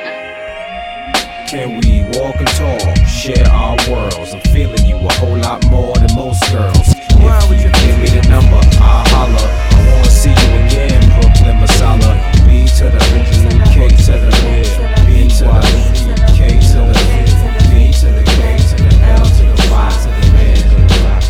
Can 1.48 1.80
we 1.84 2.00
walk 2.16 2.36
and 2.40 2.48
talk, 2.56 2.96
share 3.06 3.46
our 3.52 3.76
worlds? 3.92 4.32
I'm 4.32 4.40
feeling 4.56 4.86
you 4.86 4.96
a 4.96 5.12
whole 5.20 5.36
lot 5.36 5.62
more 5.68 5.94
than 5.96 6.14
most 6.16 6.40
girls. 6.50 6.96
If 6.96 7.60
you 7.60 7.68
give 7.68 7.98
me 8.00 8.08
the 8.08 8.24
number, 8.32 8.56
I'll 8.80 9.04
holler. 9.12 9.48
I 9.76 9.84
wanna 9.84 10.08
see 10.08 10.32
you 10.32 10.50
again, 10.64 10.96
Brooklyn 11.20 11.60
Masala. 11.60 12.16
B 12.48 12.64
to 12.80 12.88
the 12.88 12.98
K 13.68 13.88
to 14.08 14.16
the 14.16 14.32
B 14.40 15.01
to 15.38 15.44
the 15.44 15.50
to 15.50 16.08
the 16.08 16.92
to 17.92 18.08
the 18.10 18.22
K 18.24 18.40
to 18.58 18.76
the 18.76 18.92
L 19.04 19.24
to 19.24 19.42
the 19.42 19.68
Y 19.70 19.88
to 20.02 20.08
the 20.08 20.42
to 20.68 20.76
the 20.76 21.22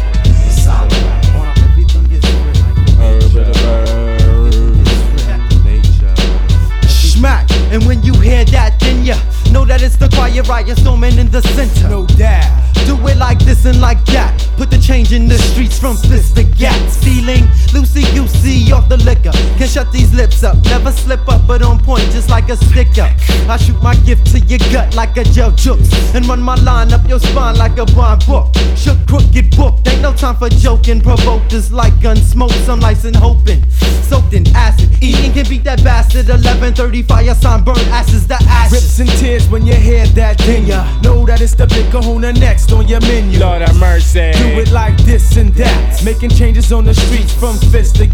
and 7.73 7.87
when 7.87 8.03
you 8.03 8.13
hear 8.21 8.45
that, 8.47 8.79
then 8.81 9.03
ya 9.03 9.17
know 9.51 9.65
that 9.65 9.83
it's 9.83 9.97
the 9.97 10.09
quiet 10.11 10.47
riot 10.47 10.77
storming 10.79 11.17
in 11.19 11.31
the 11.31 11.41
center. 11.41 11.89
No 11.89 12.07
doubt. 12.07 12.72
Do 12.93 13.09
it 13.09 13.17
like 13.17 13.39
this 13.39 13.65
and 13.65 13.81
like 13.81 14.05
that. 14.07 14.37
Put 14.59 14.71
the 14.71 14.77
change 14.77 15.15
in 15.15 15.27
the 15.27 15.39
streets 15.39 15.79
from 15.79 15.97
fist 15.97 16.37
to 16.37 16.45
gats. 16.45 17.03
Feeling 17.03 17.45
loosey 17.73 18.05
goosey 18.15 18.71
off 18.71 18.87
the 18.91 18.99
liquor. 18.99 19.33
Can 19.57 19.67
shut 19.67 19.91
these 19.93 20.13
lips 20.13 20.45
up. 20.45 20.57
Never 20.65 20.93
slip 20.93 21.27
up, 21.27 21.47
but 21.47 21.63
on 21.63 21.79
point 21.83 22.03
just 22.11 22.29
like 22.29 22.51
a 22.51 22.57
sticker. 22.57 23.09
I 23.49 23.57
shoot 23.57 23.83
my 23.83 23.95
gift 24.05 24.27
to 24.33 24.41
your 24.41 24.59
gut 24.71 24.95
like 24.95 25.17
a 25.17 25.25
gel 25.25 25.53
jukes. 25.53 25.89
And 26.15 26.27
run 26.27 26.43
my 26.43 26.55
line 26.57 26.93
up 26.93 27.09
your 27.09 27.19
spine 27.19 27.57
like 27.57 27.79
a 27.79 27.87
bond 27.87 28.27
book. 28.27 28.55
Shook 28.77 28.99
crooked 29.07 29.57
book. 29.57 29.79
Ain't 29.89 30.03
no 30.03 30.13
time 30.13 30.37
for 30.37 30.51
joking. 30.51 31.01
Provoked 31.01 31.55
is 31.55 31.73
like 31.73 31.99
gun 32.03 32.17
smoke. 32.17 32.53
Some 32.67 32.85
and 32.85 33.17
hoping. 33.17 33.65
Soaked 34.03 34.35
in 34.35 34.47
acid. 34.55 34.91
Eating 35.03 35.33
can 35.33 35.49
beat 35.49 35.65
that 35.65 35.83
bastard. 35.83 36.27
11:30 36.27 37.09
fire 37.09 37.35
sign 37.35 37.65
burn 37.65 37.79
asses 37.89 38.27
the 38.27 38.37
ashes. 38.51 38.73
Rips 38.73 38.99
and 38.99 39.11
tears 39.19 39.49
when 39.49 39.65
you 39.65 39.75
hear 39.75 40.05
that, 40.09 40.37
then 40.39 40.67
ya 40.67 40.85
know 41.01 41.25
that 41.25 41.41
it's 41.41 41.55
the 41.55 41.67
big 41.67 41.91
kahuna 41.91 42.33
next 42.35 42.71
on 42.73 42.82
your 42.89 43.01
menu. 43.01 43.39
Lord 43.39 43.63
have 43.63 43.77
mercy. 43.79 44.33
Do 44.33 44.61
it 44.61 44.71
like 44.71 44.97
this 44.99 45.37
and 45.37 45.55
that. 45.55 46.05
Making 46.05 46.31
changes 46.31 46.73
on 46.73 46.85
the 46.85 46.95
streets 46.95 47.33
from 47.35 47.57
fist 47.71 47.97
to. 47.97 48.07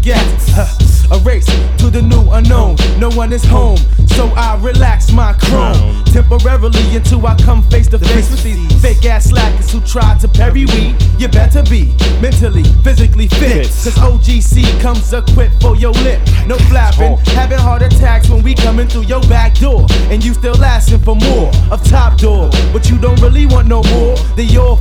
Huh. 0.51 0.67
A 1.11 1.17
race 1.19 1.47
to 1.77 1.89
the 1.89 2.01
new 2.01 2.29
unknown. 2.31 2.75
No 2.99 3.09
one 3.09 3.33
is 3.33 3.43
home, 3.43 3.77
so 4.15 4.27
I 4.35 4.59
relax 4.61 5.11
my 5.11 5.33
chrome 5.33 6.03
temporarily 6.05 6.95
until 6.95 7.25
I 7.25 7.35
come 7.37 7.63
face 7.63 7.87
to 7.87 7.97
face 7.97 8.29
with 8.29 8.43
these 8.43 8.81
fake 8.81 9.05
ass 9.05 9.25
slackers 9.25 9.71
who 9.71 9.81
try 9.81 10.17
to 10.19 10.27
parry 10.27 10.65
we. 10.65 10.95
You 11.17 11.27
better 11.27 11.63
be 11.63 11.95
mentally, 12.21 12.63
physically 12.83 13.27
fit. 13.27 13.65
Cause 13.67 13.95
OGC 13.97 14.79
comes 14.81 15.11
equipped 15.11 15.61
for 15.61 15.75
your 15.75 15.93
lip. 15.93 16.21
No 16.45 16.57
flapping, 16.69 17.17
having 17.33 17.57
heart 17.57 17.81
attacks 17.81 18.29
when 18.29 18.43
we 18.43 18.53
coming 18.53 18.87
through 18.87 19.05
your 19.05 19.21
back 19.21 19.55
door. 19.55 19.87
And 20.11 20.23
you 20.23 20.33
still 20.35 20.63
asking 20.63 20.99
for 20.99 21.15
more 21.15 21.51
of 21.71 21.83
top 21.89 22.19
door. 22.19 22.49
But 22.71 22.89
you 22.89 22.99
don't 22.99 23.19
really 23.19 23.47
want 23.47 23.67
no 23.67 23.81
more. 23.83 24.15
Your 24.49 24.77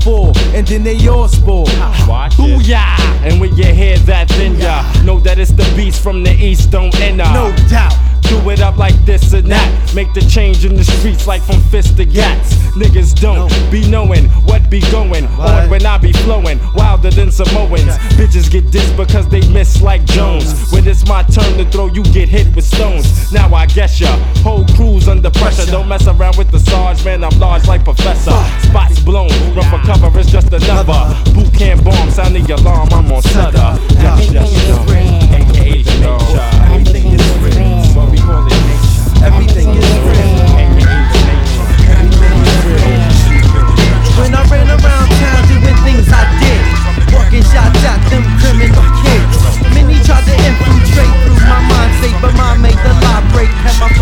and 0.55 0.67
then 0.67 0.83
they 0.85 0.95
yours 0.95 1.35
for. 1.39 1.65
Booyah! 1.67 2.99
And 3.23 3.41
when 3.41 3.55
you 3.57 3.73
hear 3.73 3.99
that, 4.01 4.29
then 4.29 4.59
ya 4.59 4.83
know 5.03 5.21
that 5.21 5.39
it's 5.39 5.53
the 5.53 5.71
beast 5.77 6.03
from 6.03 6.23
the 6.23 6.33
east, 6.33 6.71
don't 6.71 6.95
enter. 7.01 7.25
No 7.33 7.55
doubt. 7.69 8.08
Do 8.29 8.51
it 8.51 8.61
up 8.61 8.77
like 8.77 8.95
this 9.05 9.33
and 9.33 9.51
that. 9.51 9.95
Make 9.95 10.13
the 10.13 10.21
change 10.21 10.65
in 10.65 10.75
the 10.77 10.85
streets 10.85 11.27
like 11.27 11.43
from 11.43 11.61
fist 11.65 11.97
to 11.97 12.05
gats. 12.05 12.55
Niggas 12.77 13.19
don't 13.21 13.51
be 13.71 13.89
knowing 13.89 14.27
what 14.47 14.69
be 14.71 14.81
going 14.91 15.27
on 15.27 15.71
when 15.71 15.85
I 15.87 15.99
be 15.99 16.13
flowing 16.13 16.61
wilder 16.75 17.11
than 17.11 17.31
Samoans. 17.31 17.97
Bitches 18.19 18.51
get 18.51 18.67
dissed 18.67 18.97
because 18.97 19.29
they 19.29 19.47
miss 19.49 19.81
like 19.83 20.05
Jones. 20.05 20.71
When 20.73 20.87
it's 20.87 21.07
my 21.07 21.23
turn 21.23 21.57
to 21.59 21.65
throw, 21.71 21.87
you 21.87 22.03
get 22.05 22.29
hit 22.29 22.55
with 22.55 22.65
stones. 22.65 23.33
Now 23.33 23.53
I 23.55 23.67
guess 23.67 24.01
ya 24.01 24.17
whole 24.43 24.65
crew's 24.77 25.09
under 25.09 25.31
pressure. 25.31 25.67
Don't 25.67 25.89
mess 25.89 26.07
around 26.07 26.37
with 26.37 26.51
the 26.51 26.59
Sarge, 26.61 27.05
man. 27.05 27.25
I'm 27.25 27.39
large 27.39 27.67
like 27.67 27.85
Professor. 27.85 28.37
Spots 28.69 29.01
blown, 29.01 29.31
run 29.55 29.69
for 29.71 29.85
cover, 29.87 30.19
it's 30.19 30.31
just 30.31 30.53
another 30.53 31.01
boot 31.33 31.53
camp 31.55 31.85
bomb. 31.85 32.11
Sound 32.11 32.37
the 32.37 32.55
alarm, 32.55 32.89
I'm 32.93 33.11
on 33.13 33.23
Sutter. 33.23 33.79
Gotcha, 34.03 34.25
you 34.25 34.35
know. 34.35 35.19
AKA 35.33 35.83
the 35.83 35.99
nature. 36.85 37.08
Everything 39.29 39.69
is 39.77 39.85
real. 40.09 40.41
When 44.17 44.33
I 44.35 44.43
ran 44.49 44.69
around 44.73 45.09
town 45.21 45.41
doing 45.53 45.77
things 45.85 46.09
I 46.09 46.25
did, 46.41 46.65
walking 47.13 47.45
shots 47.45 47.85
at 47.85 48.01
them 48.09 48.25
criminal 48.41 48.89
kids. 49.05 49.37
Many 49.77 50.01
tried 50.01 50.25
to 50.25 50.33
infiltrate 50.33 51.13
through 51.29 51.45
my 51.45 51.61
mind 51.61 51.93
state, 52.01 52.17
but 52.23 52.33
mine 52.41 52.63
made 52.63 52.81
the 52.81 52.93
lie 53.05 53.21
break. 53.37 53.53
Had 53.61 53.77
my 53.85 53.98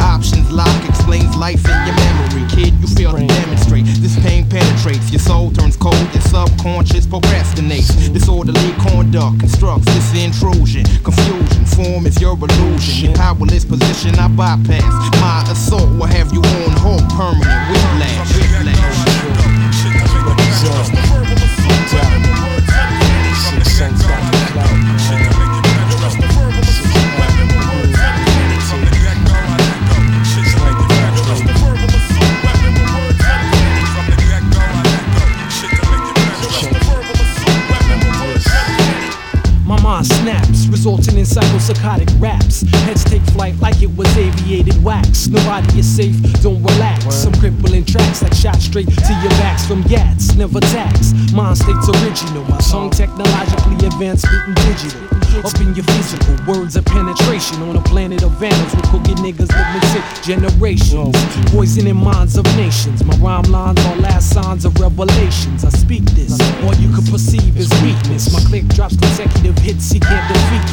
Options 0.00 0.50
lock 0.50 0.88
explains 0.88 1.36
life 1.36 1.64
in 1.64 1.86
your 1.86 1.96
memory. 1.96 2.44
Kid, 2.50 2.74
you 2.80 2.86
fail 2.86 3.12
to 3.16 3.26
demonstrate. 3.26 3.86
This 4.00 4.18
pain 4.20 4.48
penetrates, 4.48 5.10
your 5.10 5.20
soul 5.20 5.50
turns 5.50 5.76
cold, 5.76 5.96
your 6.12 6.22
subconscious 6.22 7.06
procrastinates. 7.06 8.12
Disorderly 8.12 8.72
conduct 8.80 9.40
constructs 9.40 9.86
this 9.86 10.14
intrusion. 10.14 10.84
Confusion, 11.02 11.64
form 11.66 12.06
is 12.06 12.20
your 12.20 12.34
illusion. 12.34 13.10
Your 13.10 13.14
powerless 13.14 13.64
position 13.64 14.14
I 14.18 14.28
bypass. 14.28 14.82
My 15.20 15.44
assault 15.50 15.90
will 15.98 16.06
have 16.06 16.32
you 16.32 16.40
on 16.40 16.72
hold, 16.78 17.08
permanent 17.10 17.70
whiplash. 17.70 18.34
whiplash. 18.36 19.28
My 23.80 24.27
resulting 40.78 41.18
in 41.18 41.24
psychopsychotic 41.24 42.08
raps. 42.20 42.62
Heads 42.86 43.02
take 43.02 43.22
flight 43.34 43.56
like 43.58 43.82
it 43.82 43.90
was 43.96 44.06
aviated 44.16 44.80
wax. 44.84 45.26
Nobody 45.26 45.80
is 45.80 45.86
safe, 45.86 46.14
don't 46.40 46.62
relax. 46.62 47.12
Some 47.12 47.32
crippling 47.34 47.84
tracks 47.84 48.22
like 48.22 48.32
shot 48.32 48.56
straight 48.62 48.86
to 48.86 49.12
your 49.20 49.34
backs 49.42 49.66
from 49.66 49.82
gats. 49.82 50.36
Never 50.36 50.60
tax. 50.60 51.12
Mind 51.32 51.58
states 51.58 51.88
original. 51.88 52.44
My 52.44 52.60
song 52.60 52.90
technologically 52.90 53.86
advanced, 53.88 54.26
spitting 54.26 54.54
digital. 54.54 55.08
Up 55.44 55.60
in 55.60 55.74
your 55.74 55.84
physical, 55.84 56.34
words 56.46 56.74
of 56.74 56.84
penetration 56.84 57.60
on 57.62 57.76
a 57.76 57.82
planet 57.82 58.22
of 58.22 58.32
vandals 58.40 58.74
with 58.74 58.84
cooking 58.90 59.16
niggas 59.16 59.50
living 59.50 59.88
sick 59.90 60.04
generations. 60.24 61.14
Poisoning 61.52 61.96
minds 61.96 62.36
of 62.36 62.44
nations. 62.56 63.04
My 63.04 63.14
rhyme 63.16 63.50
lines 63.50 63.78
are 63.86 63.96
last 63.96 64.32
signs 64.32 64.64
of 64.64 64.78
revelations. 64.80 65.64
I 65.64 65.70
speak 65.70 66.04
this, 66.16 66.32
all 66.62 66.74
you 66.76 66.88
can 66.94 67.04
perceive 67.06 67.56
is 67.56 67.68
weakness. 67.82 68.32
My 68.32 68.40
click 68.48 68.66
drops 68.68 68.96
consecutive 68.96 69.58
hits, 69.58 69.90
he 69.90 70.00
can't 70.00 70.26
defeat. 70.32 70.67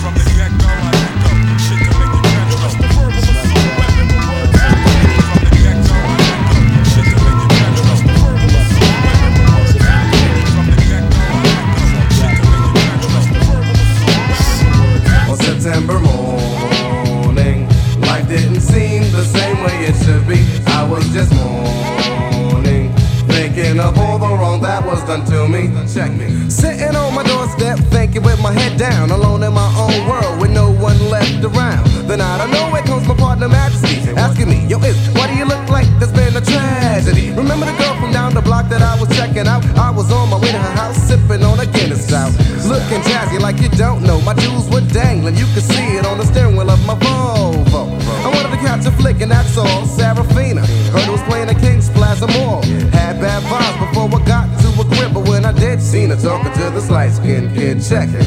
On 15.28 15.38
September 15.38 16.00
morning, 16.00 17.68
life 18.00 18.28
didn't 18.28 18.62
seem 18.62 19.04
the 19.12 19.24
same 19.24 19.58
way 19.64 19.86
it 19.86 19.96
should 20.04 20.28
be. 20.28 20.46
I 20.68 20.84
was 20.88 21.08
just 21.10 21.34
mourning, 21.34 22.94
thinking 23.28 23.80
of 23.80 23.98
all 23.98 24.20
the 24.20 24.28
wrong 24.28 24.62
that 24.62 24.86
was 24.86 25.04
done 25.04 25.26
to 25.26 25.48
me. 25.48 25.70
Check 25.92 26.12
me. 26.12 26.50
Sitting 26.50 26.96
on 26.96 27.14
my 27.16 27.24
doorstep, 27.24 27.80
thinking 28.16 28.32
with 28.32 28.42
my 28.42 28.52
head 28.54 28.78
down, 28.78 29.12
alone 29.12 29.44
in 29.44 29.54
my 29.54 29.68
own 29.78 30.08
world 30.08 30.42
with 30.42 30.52
no 30.52 30.72
one 30.72 30.98
left 31.10 31.44
around. 31.44 31.86
Then 32.08 32.22
out 32.22 32.40
of 32.40 32.50
nowhere 32.50 32.82
comes 32.84 33.08
my 33.08 33.16
partner 33.16 33.50
Majesty, 33.50 34.10
asking 34.12 34.50
me, 34.50 34.66
Yo, 34.68 34.80
is 34.80 34.96
why 35.16 35.28
do 35.28 35.36
you 35.36 35.46
look 35.46 35.68
like 35.70 35.88
there's 36.00 36.14
been 36.14 36.36
a 36.36 36.42
tragedy? 36.42 37.32
Remember 37.32 37.66
the 37.66 37.76
girl 37.78 37.96
from 38.00 38.12
down 38.12 38.34
the 38.34 38.42
block 38.42 38.70
that 38.70 38.82
I 38.82 39.00
was 39.00 39.10
checking 39.18 39.48
out? 39.48 39.66
I 39.78 39.92
was 39.92 40.12
on 40.12 40.30
my 40.30 40.40
way 40.40 40.52
to 40.52 40.58
her 40.58 40.76
house, 40.76 40.98
sipping 40.98 41.44
on 41.44 41.60
a 41.60 41.66
Guinness 41.66 42.08
stout, 42.08 42.32
looking 42.68 43.02
jazzy 43.02 43.40
like 43.40 43.60
you 43.60 43.70
don't 43.70 44.04
know. 44.04 44.22
My 44.22 44.34
jewels 44.34 44.70
were 44.70 44.86
dangling, 44.94 45.36
you 45.36 45.48
could 45.54 45.64
see 45.64 45.98
it 45.98 46.06
on 46.06 46.18
the 46.18 46.26
steering 46.26 46.56
wheel 46.56 46.70
of 46.70 46.86
my 46.86 46.96
Volvo. 46.96 47.84
I 48.24 48.30
wanted 48.34 48.52
to 48.52 48.62
catch 48.64 48.86
a 48.86 48.92
flick, 48.92 49.22
and 49.22 49.32
that's 49.32 49.58
all. 49.58 49.84
Sarafina 49.86 50.64
heard 51.00 51.12
was 51.12 51.22
playing 51.24 51.50
at 51.50 51.60
King's 51.60 51.90
Plaza 51.90 52.28
Mall. 52.28 52.64
Had 52.92 53.20
bad 53.20 53.44
vibes 53.44 53.78
before 53.88 54.08
I 54.08 54.26
got 54.26 54.46
to 54.62 54.68
a 54.82 54.86
grip, 54.96 55.14
but 55.14 55.28
when 55.28 55.46
I 55.46 55.52
did, 55.52 55.82
seen 55.82 56.10
her 56.10 56.16
talking 56.16 56.54
to 56.54 56.70
this 56.72 56.90
light 56.90 57.12
skinned 57.12 57.56
kid. 57.56 57.84
Check 57.84 58.10
it. 58.10 58.26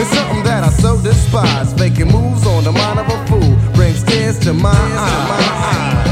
It's 0.00 0.10
something 0.10 0.42
that 0.44 0.64
I 0.64 0.70
so 0.70 1.00
despise. 1.02 1.72
Faking 1.74 2.10
moves 2.12 2.46
on 2.46 2.64
the 2.64 2.72
mind 2.72 2.98
of 3.00 3.06
a 3.08 3.26
fool 3.26 3.72
brings 3.74 4.02
tears 4.04 4.38
to 4.40 4.52
my 4.52 4.70
eyes. 4.70 6.09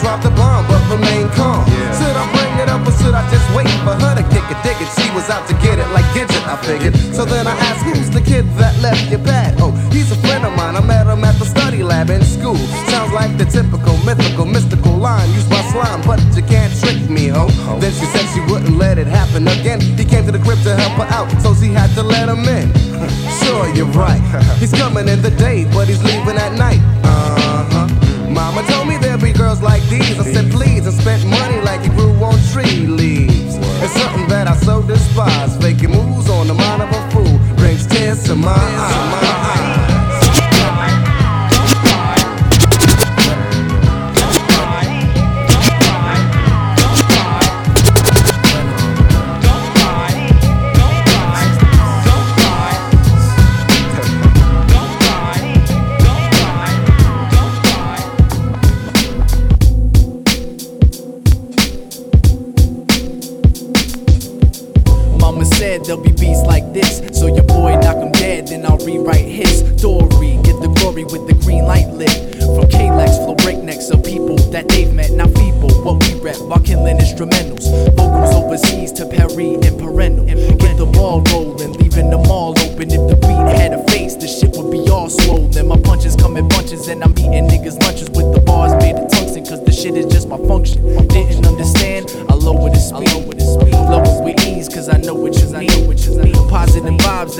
Drop 0.00 0.22
the 0.22 0.30
bomb, 0.30 0.66
but 0.66 0.80
remain 0.88 1.28
calm. 1.36 1.64
Should 1.96 2.16
I 2.16 2.24
bring 2.32 2.52
it 2.60 2.68
up 2.68 2.86
or 2.86 2.92
should 2.96 3.14
I 3.14 3.24
just 3.30 3.46
wait 3.54 3.68
for 3.84 3.94
her 3.94 4.14
to 4.16 4.24
kick 4.32 4.44
it, 4.48 4.58
dig 4.64 4.78
it? 4.80 4.88
She 4.96 5.08
was 5.14 5.28
out 5.28 5.46
to 5.48 5.54
get 5.60 5.78
it 5.78 5.88
like 5.92 6.04
Gidget, 6.16 6.44
I 6.48 6.56
figured. 6.56 6.96
So 7.14 7.24
then 7.24 7.46
I 7.46 7.54
asked, 7.68 7.84
who's 7.84 8.10
the 8.10 8.20
kid 8.20 8.48
that 8.56 8.74
left 8.80 9.10
your 9.10 9.20
pad? 9.20 9.56
Oh, 9.60 9.72
he's 9.92 10.10
a 10.10 10.16
friend 10.26 10.44
of 10.44 10.56
mine, 10.56 10.76
I 10.76 10.80
met 10.80 11.06
him 11.06 11.22
at 11.24 11.36
the 11.38 11.44
study 11.44 11.82
lab 11.82 12.10
in 12.10 12.22
school. 12.24 12.56
Sounds 12.88 13.12
like 13.12 13.36
the 13.36 13.44
typical, 13.44 13.96
mythical, 14.04 14.46
mystical 14.46 14.96
line 14.96 15.28
used 15.32 15.50
by 15.50 15.62
slime, 15.72 16.00
but 16.02 16.20
you 16.34 16.42
can't 16.42 16.72
trick 16.80 16.98
me, 17.08 17.28
ho. 17.28 17.48
Then 17.78 17.92
she 17.92 18.06
said 18.06 18.24
she 18.32 18.40
wouldn't 18.50 18.76
let 18.76 18.98
it 18.98 19.06
happen 19.06 19.46
again. 19.48 19.80
He 19.80 20.04
came 20.04 20.24
to 20.26 20.32
the 20.32 20.40
crib 20.40 20.62
to 20.64 20.76
help 20.76 20.96
her 21.00 21.08
out, 21.12 21.28
so 21.42 21.54
she 21.54 21.68
had 21.68 21.92
to 21.94 22.02
let 22.02 22.28
him 22.28 22.44
in. 22.48 22.72
sure, 23.44 23.68
you're 23.76 23.92
right. 23.92 24.20
He's 24.58 24.72
coming 24.72 25.08
in 25.08 25.22
the 25.22 25.30
day, 25.30 25.66
but 25.72 25.88
he's 25.88 26.02
leaving 26.02 26.36
at 26.36 26.52
night. 26.54 26.80
Uh 27.04 27.64
huh. 27.70 28.10
Mama 28.30 28.62
told 28.62 28.70
me 28.70 28.70
there'd 28.70 28.79
be 28.79 28.79
girls 29.40 29.62
like 29.62 29.82
these. 29.88 30.18
I 30.20 30.24
said 30.34 30.50
please, 30.50 30.86
and 30.86 30.94
spent 30.94 31.24
money 31.24 31.60
like 31.62 31.80
it 31.88 31.92
grew 31.96 32.12
on 32.22 32.38
tree 32.52 32.86
leaves. 32.86 33.56
It's 33.84 33.94
something 34.00 34.28
that 34.28 34.46
I 34.46 34.54
so 34.56 34.82
despise. 34.82 35.56
Faking 35.56 35.90
moves 35.90 36.28
on 36.28 36.46
the 36.46 36.54
mind 36.54 36.82
of 36.82 36.90
a 36.90 37.02
fool 37.12 37.36
brings 37.56 37.86
tears 37.86 38.22
to 38.24 38.34
my 38.34 38.52
eyes. 38.52 38.99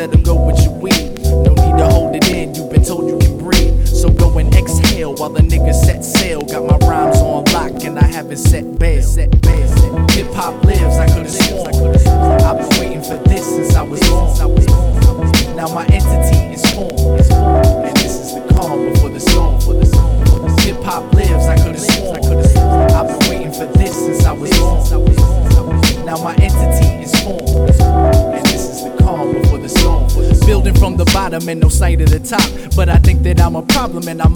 Vibes 0.00 0.10
that'll 0.10 0.22
go 0.22 0.46
with 0.46 0.58
your 0.62 0.89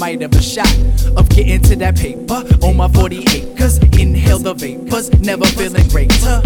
might 0.05 0.21
have 0.21 0.35
a 0.35 0.43
shot 0.43 0.71
of 1.17 1.27
getting 1.31 1.63
to 1.63 1.75
that 1.77 1.97
paper 1.97 2.45
on 2.63 2.77
my 2.77 2.87
40 2.89 3.21
acres. 3.21 3.79
Inhale 3.99 4.39
the 4.39 4.53
vapors, 4.53 5.11
never 5.21 5.47
feeling 5.47 5.89
greater. 5.89 6.43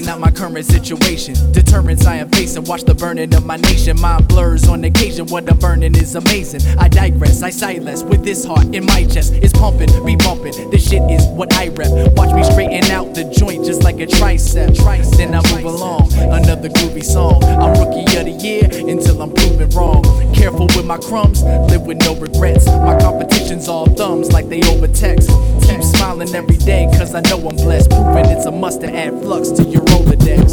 Not 0.00 0.18
my 0.18 0.30
current 0.30 0.66
situation. 0.66 1.34
Deterrence 1.52 2.04
I 2.04 2.16
am 2.16 2.28
facing. 2.30 2.64
Watch 2.64 2.82
the 2.82 2.94
burning 2.94 3.32
of 3.34 3.46
my 3.46 3.56
nation. 3.56 4.00
Mind 4.00 4.26
blurs 4.26 4.68
on 4.68 4.82
occasion. 4.82 5.26
What 5.26 5.48
I'm 5.48 5.58
burning 5.58 5.94
is 5.94 6.16
amazing. 6.16 6.62
I 6.78 6.88
digress, 6.88 7.42
I 7.42 7.50
silence 7.50 8.02
with 8.02 8.24
this 8.24 8.44
heart 8.44 8.74
in 8.74 8.84
my 8.86 9.04
chest. 9.06 9.34
It's 9.34 9.52
pumping, 9.52 9.88
be 10.04 10.16
bumping. 10.16 10.70
This 10.70 10.88
shit 10.88 11.02
is 11.10 11.24
what 11.28 11.54
I 11.54 11.68
rep. 11.68 11.90
Watch 12.16 12.34
me 12.34 12.42
straighten 12.42 12.90
out 12.90 13.14
the 13.14 13.24
joint 13.24 13.64
just 13.64 13.84
like 13.84 14.00
a 14.00 14.06
tricep. 14.06 14.76
Then 15.16 15.32
I 15.32 15.40
move 15.54 15.64
along. 15.64 16.12
Another 16.14 16.68
groovy 16.68 17.04
song. 17.04 17.44
I'm 17.44 17.72
rookie 17.78 18.04
of 18.18 18.24
the 18.26 18.36
year 18.42 18.64
until 18.64 19.22
I'm 19.22 19.32
proven 19.32 19.70
wrong. 19.70 20.02
Careful 20.34 20.66
with 20.66 20.84
my 20.84 20.98
crumbs, 20.98 21.42
live 21.42 21.82
with 21.82 21.98
no 21.98 22.16
regrets. 22.16 22.66
My 22.66 22.98
competition's 22.98 23.68
all 23.68 23.86
thumbs 23.86 24.32
like 24.32 24.48
they 24.48 24.62
over 24.68 24.88
text. 24.88 25.30
Keep 25.62 25.82
smiling 25.82 26.34
every 26.34 26.56
day, 26.56 26.88
cause 26.98 27.14
I 27.14 27.20
know 27.22 27.38
I'm 27.48 27.56
blessed. 27.56 27.90
Proving 27.90 28.26
it's 28.26 28.46
a 28.46 28.50
must 28.50 28.80
to 28.80 28.92
add 28.92 29.12
flux 29.22 29.50
to 29.52 29.62
your 29.62 29.83
Rolodex. 29.86 30.52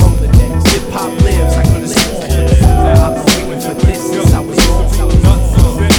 Hip 0.71 0.85
hop 0.91 1.11
lives, 1.21 1.55
I 1.55 1.63
could've. 1.63 1.95
I've 3.01 3.25
been 3.25 3.49
waiting 3.49 3.61
for 3.61 3.73
this 3.85 4.01
since 4.09 4.33
I 4.33 4.39
was 4.39 4.57
born. 4.67 4.85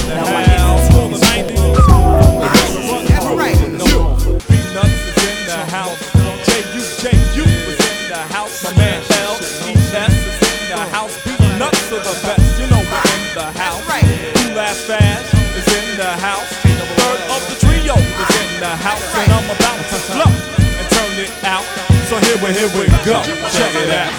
Now 0.09 0.25
I 0.25 0.62
So 22.43 22.51
here 22.51 22.67
we, 22.75 22.89
here 22.91 22.99
we 22.99 23.05
go. 23.05 23.23
Check 23.23 23.71
it 23.73 23.89
out. 23.89 24.11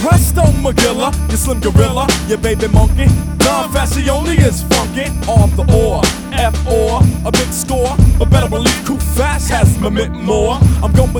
Presto 0.00 0.42
Magilla, 0.64 1.12
you 1.30 1.36
slim 1.36 1.60
gorilla, 1.60 2.06
your 2.28 2.38
baby 2.38 2.66
monkey. 2.68 3.04
Don 3.36 3.68
Fascioli 3.68 4.38
is 4.40 4.62
funky 4.72 5.12
on 5.28 5.50
the 5.52 5.64
oar. 5.76 6.00
F 6.32 6.56
or 6.66 7.00
a 7.28 7.30
big 7.30 7.52
score, 7.52 7.94
but 8.18 8.30
better 8.30 8.48
believe 8.48 8.84
Cool 8.86 8.96
Fast 8.96 9.50
has 9.50 9.78
my 9.80 9.90
mint 9.90 10.14
more. 10.14 10.54
I'm 10.82 10.92
going 10.92 11.12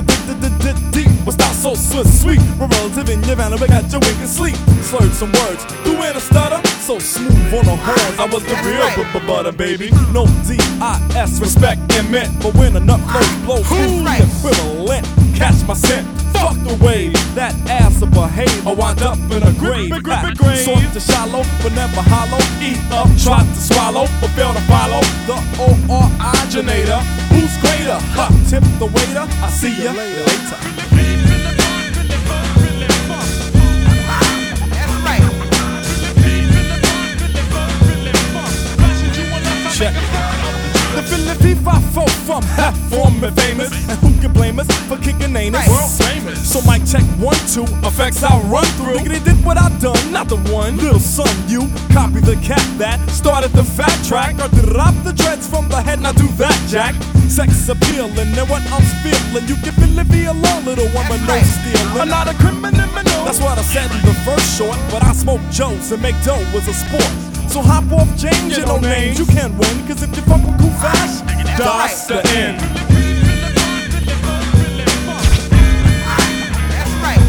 deep, 0.89 1.09
but 1.23 1.37
not 1.37 1.53
so 1.53 1.75
sweet, 1.75 2.07
sweet. 2.07 2.41
We're 2.59 2.65
relative 2.65 3.09
in 3.09 3.21
your 3.23 3.35
van, 3.35 3.51
we 3.51 3.67
got 3.67 3.85
your 3.91 4.01
wink 4.01 4.17
and 4.17 4.29
sleep. 4.29 4.55
Slurred 4.81 5.13
some 5.13 5.31
words, 5.33 5.65
do 5.83 5.93
it 6.01 6.15
a 6.15 6.19
stutter, 6.19 6.65
so 6.81 6.97
smooth 6.97 7.53
on 7.53 7.65
the 7.65 7.75
horns. 7.77 8.17
I 8.17 8.25
was 8.25 8.43
the 8.43 8.57
real 8.65 8.89
b- 8.97 9.19
b- 9.19 9.27
butter 9.27 9.51
baby, 9.51 9.91
no 10.11 10.25
D 10.49 10.57
I 10.81 10.97
S 11.13 11.39
respect 11.39 11.79
and 11.93 12.09
mint, 12.09 12.33
but 12.41 12.55
when 12.55 12.75
a 12.75 12.79
nut 12.79 13.01
flows, 13.45 13.45
blows, 13.45 13.67
who's 13.69 14.01
the 14.01 14.25
equivalent? 14.25 15.24
Catch 15.35 15.67
my 15.67 15.73
scent. 15.73 16.07
Fuck 16.31 16.55
the 16.63 16.75
way 16.83 17.09
that 17.35 17.53
ass 17.69 17.99
will 17.99 18.07
behave. 18.07 18.65
I 18.65 18.73
wind 18.73 19.01
up 19.01 19.17
in 19.31 19.43
a 19.43 19.51
grave. 19.53 19.91
Soft 20.63 20.93
to 20.93 20.99
shallow, 20.99 21.43
but 21.61 21.73
never 21.73 22.01
hollow. 22.01 22.39
Eat 22.63 22.79
up, 22.91 23.07
try 23.19 23.43
to 23.43 23.59
swallow, 23.59 24.07
but 24.21 24.31
fail 24.31 24.53
to 24.53 24.61
follow 24.71 25.01
the 25.27 25.35
O-R-iginator. 25.59 27.01
Who's 27.35 27.57
greater? 27.59 27.99
Ha, 28.15 28.31
tip 28.49 28.63
the 28.79 28.85
waiter. 28.85 29.27
I 29.43 29.49
see 29.49 29.83
ya 29.83 29.91
later. 29.91 30.23
Check 39.75 39.93
it. 41.11 41.25
The 41.27 41.35
Philly 41.35 41.55
F5 41.55 42.09
from 42.25 42.43
half 42.57 42.77
form 42.89 43.23
and 43.23 43.35
famous. 43.41 43.71
And 43.89 43.97
who 43.99 44.11
can 44.21 44.33
blame 44.33 44.59
us 44.59 44.67
for 44.87 44.97
kicking 44.97 45.35
anus? 45.35 45.67
World 45.67 45.91
famous. 45.91 46.39
So 46.41 46.61
mic 46.69 46.85
check 46.85 47.03
one, 47.21 47.37
two, 47.53 47.65
effects 47.85 48.23
I 48.23 48.39
run 48.49 48.65
through. 48.77 48.97
Nigga, 48.97 49.19
they 49.19 49.23
did 49.31 49.45
what 49.45 49.57
I 49.57 49.69
done, 49.79 50.11
not 50.11 50.27
the 50.27 50.37
one. 50.51 50.77
Little 50.77 50.99
son, 50.99 51.29
you 51.47 51.69
copy 51.93 52.19
the 52.19 52.35
cat 52.41 52.65
that 52.77 52.99
started 53.09 53.51
the 53.51 53.63
fat 53.63 53.95
track. 54.05 54.35
Or 54.41 54.49
drop 54.61 54.95
the 55.03 55.13
dreads 55.13 55.47
from 55.47 55.69
the 55.69 55.81
head, 55.81 56.01
now 56.01 56.11
do 56.11 56.27
that, 56.41 56.57
Jack. 56.67 56.95
Sex 57.29 57.69
appealing, 57.69 58.17
and 58.17 58.49
what 58.49 58.61
I'm 58.71 58.85
feeling. 59.01 59.47
You 59.47 59.55
can 59.61 59.73
feel 59.73 59.99
it, 59.99 60.09
be 60.11 60.25
alone, 60.25 60.65
little 60.65 60.89
one, 60.89 61.07
but 61.07 61.21
no 61.27 61.37
stealing. 61.41 62.01
I'm 62.01 62.09
not 62.09 62.27
a 62.27 62.33
criminal. 62.35 62.85
That's 63.25 63.41
what 63.41 63.57
I 63.57 63.63
said 63.63 63.89
in 63.91 64.01
the 64.05 64.13
first 64.25 64.57
short. 64.57 64.77
But 64.91 65.03
I 65.03 65.13
smoke 65.13 65.41
Joes 65.51 65.91
and 65.91 66.01
make 66.01 66.15
dough 66.23 66.45
was 66.53 66.67
a 66.67 66.73
sport. 66.73 67.34
So 67.55 67.61
hop 67.61 67.89
off 67.93 68.11
James, 68.17 68.57
you 68.57 68.65
know 68.65 68.79
names. 68.79 69.17
You 69.17 69.25
can't 69.25 69.53
win, 69.53 69.87
cause 69.87 70.03
if 70.03 70.13
you 70.13 70.21
fuck 70.23 70.43
with 70.43 70.59
Cool 70.59 70.75
Fast, 70.83 71.23
that's 71.55 72.05
the 72.05 72.19
end. 72.35 72.59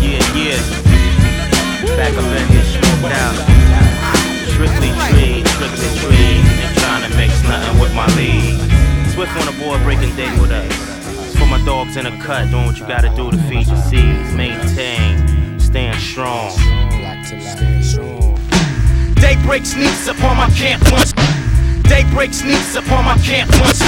Yeah, 0.03 0.19
yeah. 0.35 0.59
Back 1.95 2.11
up 2.19 2.27
in 2.27 2.43
here, 2.51 2.67
smoked 2.75 3.15
out. 3.15 3.39
Strictly 4.51 4.91
trade, 5.15 5.47
strictly 5.47 5.91
trade. 6.03 6.43
Ain't 6.59 6.75
trying 6.83 7.07
to 7.07 7.17
mix 7.17 7.31
nothing 7.47 7.79
with 7.79 7.95
my 7.95 8.11
league. 8.19 8.59
Swift 9.15 9.31
on 9.39 9.47
the 9.47 9.55
board, 9.63 9.81
breaking 9.85 10.11
day 10.17 10.35
with 10.41 10.51
us. 10.51 10.67
It's 11.23 11.39
for 11.39 11.47
my 11.47 11.65
dogs 11.65 11.97
in 11.97 12.03
the 12.03 12.11
cut, 12.19 12.51
doing 12.51 12.67
what 12.67 12.81
you 12.81 12.87
gotta 12.89 13.15
do 13.15 13.31
to 13.31 13.39
feed 13.47 13.69
your 13.69 13.79
seeds. 13.87 14.35
Maintain, 14.35 14.96
Daybreak 19.47 19.65
sneaks 19.65 20.09
upon 20.09 20.37
my 20.37 20.51
camp 20.51 20.83
once. 20.91 21.13
Daybreak 21.85 22.35
sneaks 22.35 22.75
upon 22.75 23.05
my 23.05 23.17
camp 23.19 23.49
once. 23.61 23.79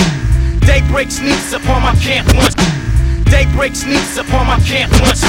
Daybreak 0.60 1.10
sneaks 1.10 1.52
upon 1.52 1.82
my 1.82 1.96
camp 1.96 2.32
once. 2.36 2.54
Daybreak 3.24 3.74
sneaks 3.74 4.16
upon 4.18 4.46
my 4.46 4.60
camp 4.60 4.92
once. 5.02 5.20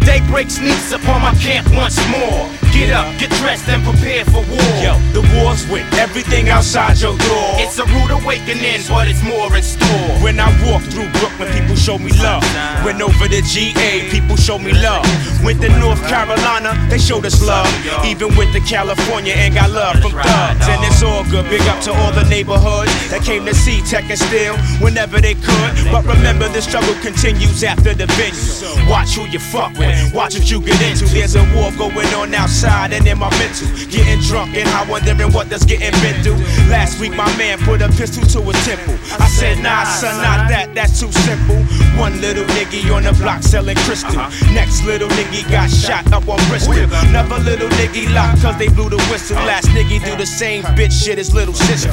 Daybreak 0.00 0.50
sneaks 0.50 0.90
upon 0.90 1.22
my 1.22 1.32
camp 1.36 1.72
once 1.72 1.96
more. 2.10 2.50
Get 2.72 2.94
up, 2.94 3.18
get 3.18 3.30
dressed, 3.42 3.68
and 3.68 3.82
prepare 3.82 4.24
for 4.24 4.46
war. 4.46 4.70
Yo, 4.78 4.94
the 5.12 5.20
war's 5.36 5.66
with 5.68 5.84
everything 5.98 6.48
outside 6.48 7.00
your 7.00 7.18
door. 7.18 7.50
It's 7.58 7.78
a 7.78 7.84
rude 7.84 8.10
awakening, 8.10 8.86
but 8.88 9.08
it's 9.08 9.22
more 9.22 9.50
in 9.54 9.62
store. 9.62 10.10
When 10.22 10.38
I 10.38 10.48
walk 10.70 10.82
through 10.88 11.10
Brooklyn, 11.18 11.50
people 11.52 11.74
show 11.74 11.98
me 11.98 12.12
love. 12.22 12.42
Went 12.84 13.02
over 13.02 13.26
to 13.26 13.42
GA, 13.42 14.08
people 14.10 14.36
show 14.36 14.58
me 14.58 14.72
love. 14.72 15.04
Went 15.42 15.60
to 15.62 15.68
North 15.80 16.00
Carolina, 16.06 16.72
they 16.88 16.98
showed 16.98 17.26
us 17.26 17.42
love. 17.42 17.66
Even 18.06 18.34
went 18.36 18.52
to 18.54 18.60
California 18.60 19.34
and 19.34 19.54
got 19.54 19.70
love 19.70 19.98
from 20.00 20.12
thugs. 20.12 20.68
And 20.70 20.80
it's 20.84 21.02
all 21.02 21.24
good. 21.28 21.50
Big 21.50 21.62
up 21.62 21.82
to 21.84 21.92
all 21.92 22.12
the 22.12 22.24
neighborhoods 22.30 22.92
that 23.10 23.22
came 23.24 23.44
to 23.46 23.54
see 23.54 23.82
Tek 23.82 24.08
and 24.08 24.18
Steele 24.18 24.56
whenever 24.78 25.20
they 25.20 25.34
could. 25.34 25.72
But 25.90 26.06
remember, 26.06 26.48
the 26.48 26.62
struggle 26.62 26.94
continues 27.02 27.64
after 27.64 27.94
the 27.94 28.06
venue. 28.14 28.88
Watch 28.88 29.16
who 29.16 29.26
you 29.26 29.40
fuck 29.40 29.76
with, 29.76 30.14
watch 30.14 30.38
what 30.38 30.50
you 30.50 30.60
get 30.62 30.80
into. 30.80 31.06
There's 31.06 31.34
a 31.34 31.42
war 31.54 31.72
going 31.76 32.06
on 32.14 32.32
outside 32.32 32.59
and 32.68 33.06
in 33.06 33.18
my 33.18 33.30
mental. 33.38 33.68
Getting 33.88 34.20
drunk 34.20 34.54
and 34.54 34.68
I 34.68 34.88
wondering 34.88 35.32
what 35.32 35.48
that's 35.48 35.64
getting 35.64 35.92
been 36.02 36.22
through. 36.22 36.36
Last 36.68 37.00
week, 37.00 37.14
my 37.14 37.28
man 37.36 37.58
put 37.58 37.80
a 37.80 37.88
pistol 37.88 38.22
to 38.22 38.50
his 38.50 38.66
temple. 38.66 38.94
I 39.18 39.28
said, 39.28 39.58
nah, 39.62 39.84
son, 39.84 40.16
not 40.22 40.48
that, 40.48 40.74
that's 40.74 41.00
too 41.00 41.10
simple. 41.12 41.56
One 41.98 42.20
little 42.20 42.44
nigga 42.56 42.94
on 42.94 43.04
the 43.04 43.12
block 43.12 43.42
selling 43.42 43.76
crystal. 43.88 44.12
Next 44.52 44.84
little 44.84 45.08
nigga 45.08 45.50
got 45.50 45.70
shot 45.70 46.12
up 46.12 46.28
on 46.28 46.38
Bristol. 46.48 46.74
Another 47.08 47.38
little 47.38 47.68
nigga 47.80 48.12
locked 48.14 48.42
cause 48.42 48.58
they 48.58 48.68
blew 48.68 48.90
the 48.90 49.00
whistle. 49.10 49.36
Last 49.36 49.68
nigga 49.68 50.04
do 50.04 50.16
the 50.16 50.26
same 50.26 50.62
bitch 50.76 50.92
shit 50.92 51.18
as 51.18 51.32
little 51.34 51.54
sister. 51.54 51.90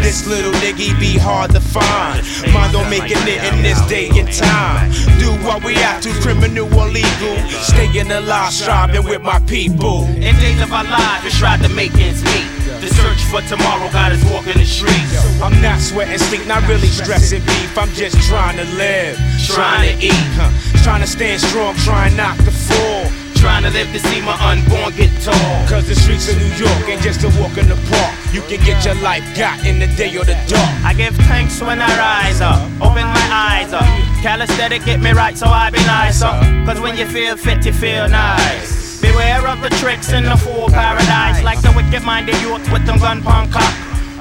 This 0.00 0.26
little 0.26 0.52
nigga 0.60 0.98
be 1.00 1.16
hard 1.16 1.50
to 1.52 1.60
find. 1.60 2.24
Mind 2.52 2.76
on 2.76 2.88
making 2.90 3.24
it 3.24 3.40
in 3.52 3.62
this 3.62 3.80
day 3.86 4.08
and 4.12 4.30
time. 4.32 4.90
Do 5.18 5.30
what 5.46 5.64
we 5.64 5.74
have 5.74 6.02
to, 6.02 6.10
criminal 6.20 6.66
or 6.78 6.88
legal. 6.88 7.36
Staying 7.48 8.10
alive, 8.10 8.52
striving 8.52 9.04
with 9.04 9.22
my 9.22 9.38
people. 9.40 10.09
In 10.16 10.34
days 10.36 10.60
of 10.62 10.72
our 10.72 10.84
lives, 10.84 11.24
we 11.24 11.30
tried 11.30 11.62
to 11.62 11.68
make 11.68 11.94
ends 11.96 12.22
meet. 12.24 12.48
The 12.80 12.88
search 12.88 13.20
for 13.28 13.42
tomorrow 13.48 13.90
got 13.92 14.12
us 14.12 14.22
walking 14.32 14.56
the 14.58 14.64
streets. 14.64 15.12
I'm 15.42 15.60
not 15.60 15.80
sweating 15.80 16.18
sleep, 16.18 16.46
not 16.46 16.66
really 16.68 16.88
stressing 16.88 17.42
beef. 17.44 17.76
I'm 17.76 17.90
just 17.92 18.16
trying 18.28 18.56
to 18.56 18.64
live, 18.76 19.16
Trying 19.46 19.88
to 19.98 20.04
eat. 20.06 20.24
huh. 20.36 20.50
trying 20.82 21.00
to 21.02 21.06
stand 21.06 21.40
strong, 21.40 21.74
trying 21.84 22.16
not 22.16 22.36
to 22.38 22.50
fall. 22.50 23.04
Trying 23.36 23.62
to 23.64 23.70
live 23.70 23.88
to 23.92 23.98
see 23.98 24.20
my 24.20 24.36
unborn 24.44 24.92
get 24.96 25.08
tall. 25.22 25.66
Cause 25.66 25.88
the 25.88 25.94
streets 25.94 26.28
of 26.28 26.36
New 26.36 26.52
York 26.60 26.88
ain't 26.88 27.00
just 27.00 27.24
a 27.24 27.28
walk 27.40 27.56
in 27.56 27.68
the 27.68 27.76
park. 27.88 28.12
You 28.34 28.42
can 28.42 28.60
get 28.64 28.84
your 28.84 28.96
life 28.96 29.24
got 29.36 29.64
in 29.64 29.78
the 29.78 29.86
day 29.96 30.14
or 30.16 30.24
the 30.24 30.36
dark. 30.46 30.68
I 30.84 30.92
give 30.92 31.16
thanks 31.24 31.58
when 31.62 31.80
I 31.80 31.88
rise 31.96 32.42
up, 32.42 32.60
open 32.82 33.04
my 33.04 33.28
eyes 33.32 33.72
up. 33.72 33.84
Calisthenic 34.20 34.84
get 34.84 35.00
me 35.00 35.12
right, 35.12 35.36
so 35.38 35.46
I 35.46 35.70
be 35.70 35.78
nicer. 35.84 36.28
Cause 36.66 36.80
when 36.80 36.98
you 36.98 37.06
feel 37.06 37.34
fit, 37.38 37.64
you 37.64 37.72
feel 37.72 38.08
nice. 38.10 38.89
Beware 39.00 39.48
of 39.48 39.60
the 39.62 39.70
tricks 39.80 40.12
in 40.12 40.24
the 40.24 40.36
fool 40.36 40.68
paradise, 40.68 41.42
like 41.42 41.60
the 41.62 41.72
wicked 41.72 42.04
minded 42.04 42.36
youth 42.42 42.64
with 42.70 42.84
them 42.86 42.98
gun 42.98 43.22
palm 43.22 43.50
cock. 43.50 43.72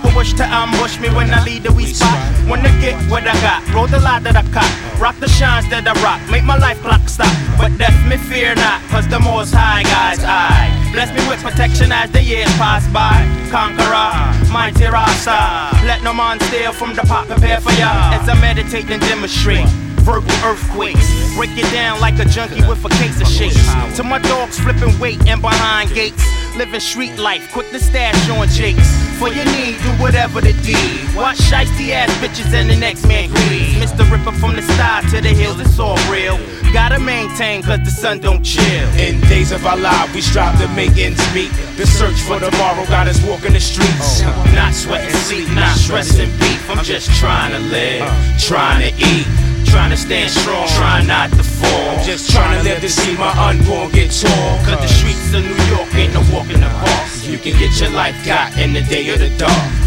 Who 0.02 0.16
wish 0.18 0.34
to 0.36 0.46
ambush 0.46 0.98
me 1.00 1.10
when 1.10 1.34
I 1.34 1.44
lead 1.44 1.64
the 1.64 1.74
weed 1.74 1.94
spot. 1.94 2.16
Wanna 2.48 2.72
get 2.80 2.96
what 3.12 3.28
I 3.28 3.36
got, 3.42 3.68
roll 3.74 3.88
the 3.88 4.00
lie 4.00 4.20
that 4.20 4.36
I 4.38 4.44
caught, 4.56 4.72
rock 5.00 5.20
the 5.20 5.28
shines 5.28 5.70
that 5.70 5.86
I 5.86 5.94
rock, 6.02 6.22
make 6.32 6.46
my 6.46 6.58
life 6.58 6.80
clock 6.82 7.10
stop. 7.10 7.28
But 7.58 7.78
death 7.78 8.00
me 8.08 8.16
fear 8.16 8.56
not, 8.56 8.82
cause 8.88 9.08
the 9.10 9.20
most 9.20 9.54
high 9.54 9.84
guys 9.84 10.24
I 10.24 10.72
bless 10.94 11.12
me 11.12 11.28
with 11.28 11.44
protection 11.44 11.92
as 11.92 12.10
the 12.12 12.24
years 12.24 12.52
pass 12.56 12.88
by. 12.96 13.20
Conqueror, 13.52 14.16
mighty 14.50 14.86
Rasta, 14.86 15.76
let 15.86 16.02
no 16.04 16.14
man 16.14 16.40
steal 16.48 16.72
from 16.72 16.96
the 16.96 17.02
pot, 17.04 17.28
prepare 17.28 17.60
for 17.60 17.74
ya 17.74 18.16
as 18.16 18.30
I 18.30 18.40
meditate 18.40 18.90
and 18.90 19.02
demonstrate 19.02 19.68
verbal 20.00 20.32
earthquakes. 20.44 21.08
Break 21.36 21.52
it 21.58 21.72
down 21.72 22.00
like 22.00 22.20
a 22.20 22.26
junkie 22.26 22.62
with 22.68 22.84
a 22.86 22.90
case 22.90 23.22
of 23.22 23.28
shakes. 23.28 23.60
To 23.98 24.04
my 24.04 24.20
dogs 24.20 24.60
flipping 24.60 24.98
weight 25.00 25.26
and 25.28 25.42
behind 25.42 25.94
gates. 25.94 26.24
Living 26.58 26.80
street 26.80 27.18
life, 27.18 27.52
quick 27.54 27.70
to 27.70 27.80
stash 27.80 28.30
on 28.30 28.48
jakes. 28.50 28.90
For 29.20 29.30
your 29.30 29.46
need, 29.46 29.78
do 29.82 29.90
whatever 30.02 30.42
the 30.42 30.54
deed. 30.64 31.16
Watch 31.16 31.38
shiesty 31.38 31.92
ass 31.92 32.10
bitches 32.18 32.54
and 32.54 32.70
the 32.70 32.76
next 32.76 33.08
man 33.08 33.30
greed. 33.30 33.76
Mr. 33.82 34.10
Ripper 34.12 34.32
from 34.32 34.56
the 34.56 34.62
sky 34.62 35.02
to 35.12 35.22
the 35.22 35.30
hills, 35.30 35.60
it's 35.60 35.80
all 35.80 35.98
real. 36.12 36.38
Gotta 36.74 37.00
maintain, 37.00 37.64
cause 37.64 37.80
the 37.80 37.92
sun 37.92 38.20
don't 38.20 38.44
chill. 38.44 38.88
In 38.98 39.20
days 39.22 39.52
of 39.52 39.66
our 39.66 39.78
life, 39.78 40.14
we 40.14 40.22
strive 40.22 40.60
to 40.60 40.68
make 40.70 40.98
ends 40.98 41.22
meet. 41.34 41.52
The 41.78 41.86
search 41.86 42.20
for 42.22 42.40
tomorrow 42.40 42.86
got 42.88 43.08
us 43.08 43.24
walking 43.26 43.54
the 43.54 43.60
streets. 43.60 44.22
Not 44.54 44.74
sweating 44.74 45.16
sleep, 45.16 45.50
not 45.52 45.76
stressing 45.78 46.30
beef. 46.40 46.70
I'm 46.70 46.84
just 46.84 47.10
trying 47.20 47.52
to 47.52 47.60
live, 47.70 48.08
trying 48.40 48.82
to 48.82 49.06
eat. 49.06 49.49
Trying 49.66 49.92
to 49.92 49.98
stand 49.98 50.30
strong, 50.32 50.68
trying 50.70 51.08
not 51.08 51.32
to 51.32 51.44
fall. 51.44 52.04
Just 52.04 52.32
trying 52.32 52.58
to 52.58 52.64
live 52.64 52.82
to 52.82 52.90
see 52.90 53.16
my 53.18 53.32
unborn 53.50 53.92
get 53.92 54.12
tall. 54.12 54.58
Cause 54.66 54.80
the 54.82 54.88
streets 54.88 55.34
of 55.34 55.44
New 55.44 55.76
York 55.76 55.94
ain't 55.96 56.14
no 56.14 56.22
walk 56.34 56.50
in 56.50 56.62
the 56.62 56.70
park. 56.70 57.08
You 57.24 57.38
can 57.38 57.58
get 57.60 57.80
your 57.80 57.92
life 57.92 58.16
got 58.26 58.58
in 58.58 58.74
the 58.74 58.82
day 58.82 59.10
of 59.10 59.20
the 59.20 59.30
dark. 59.38 59.79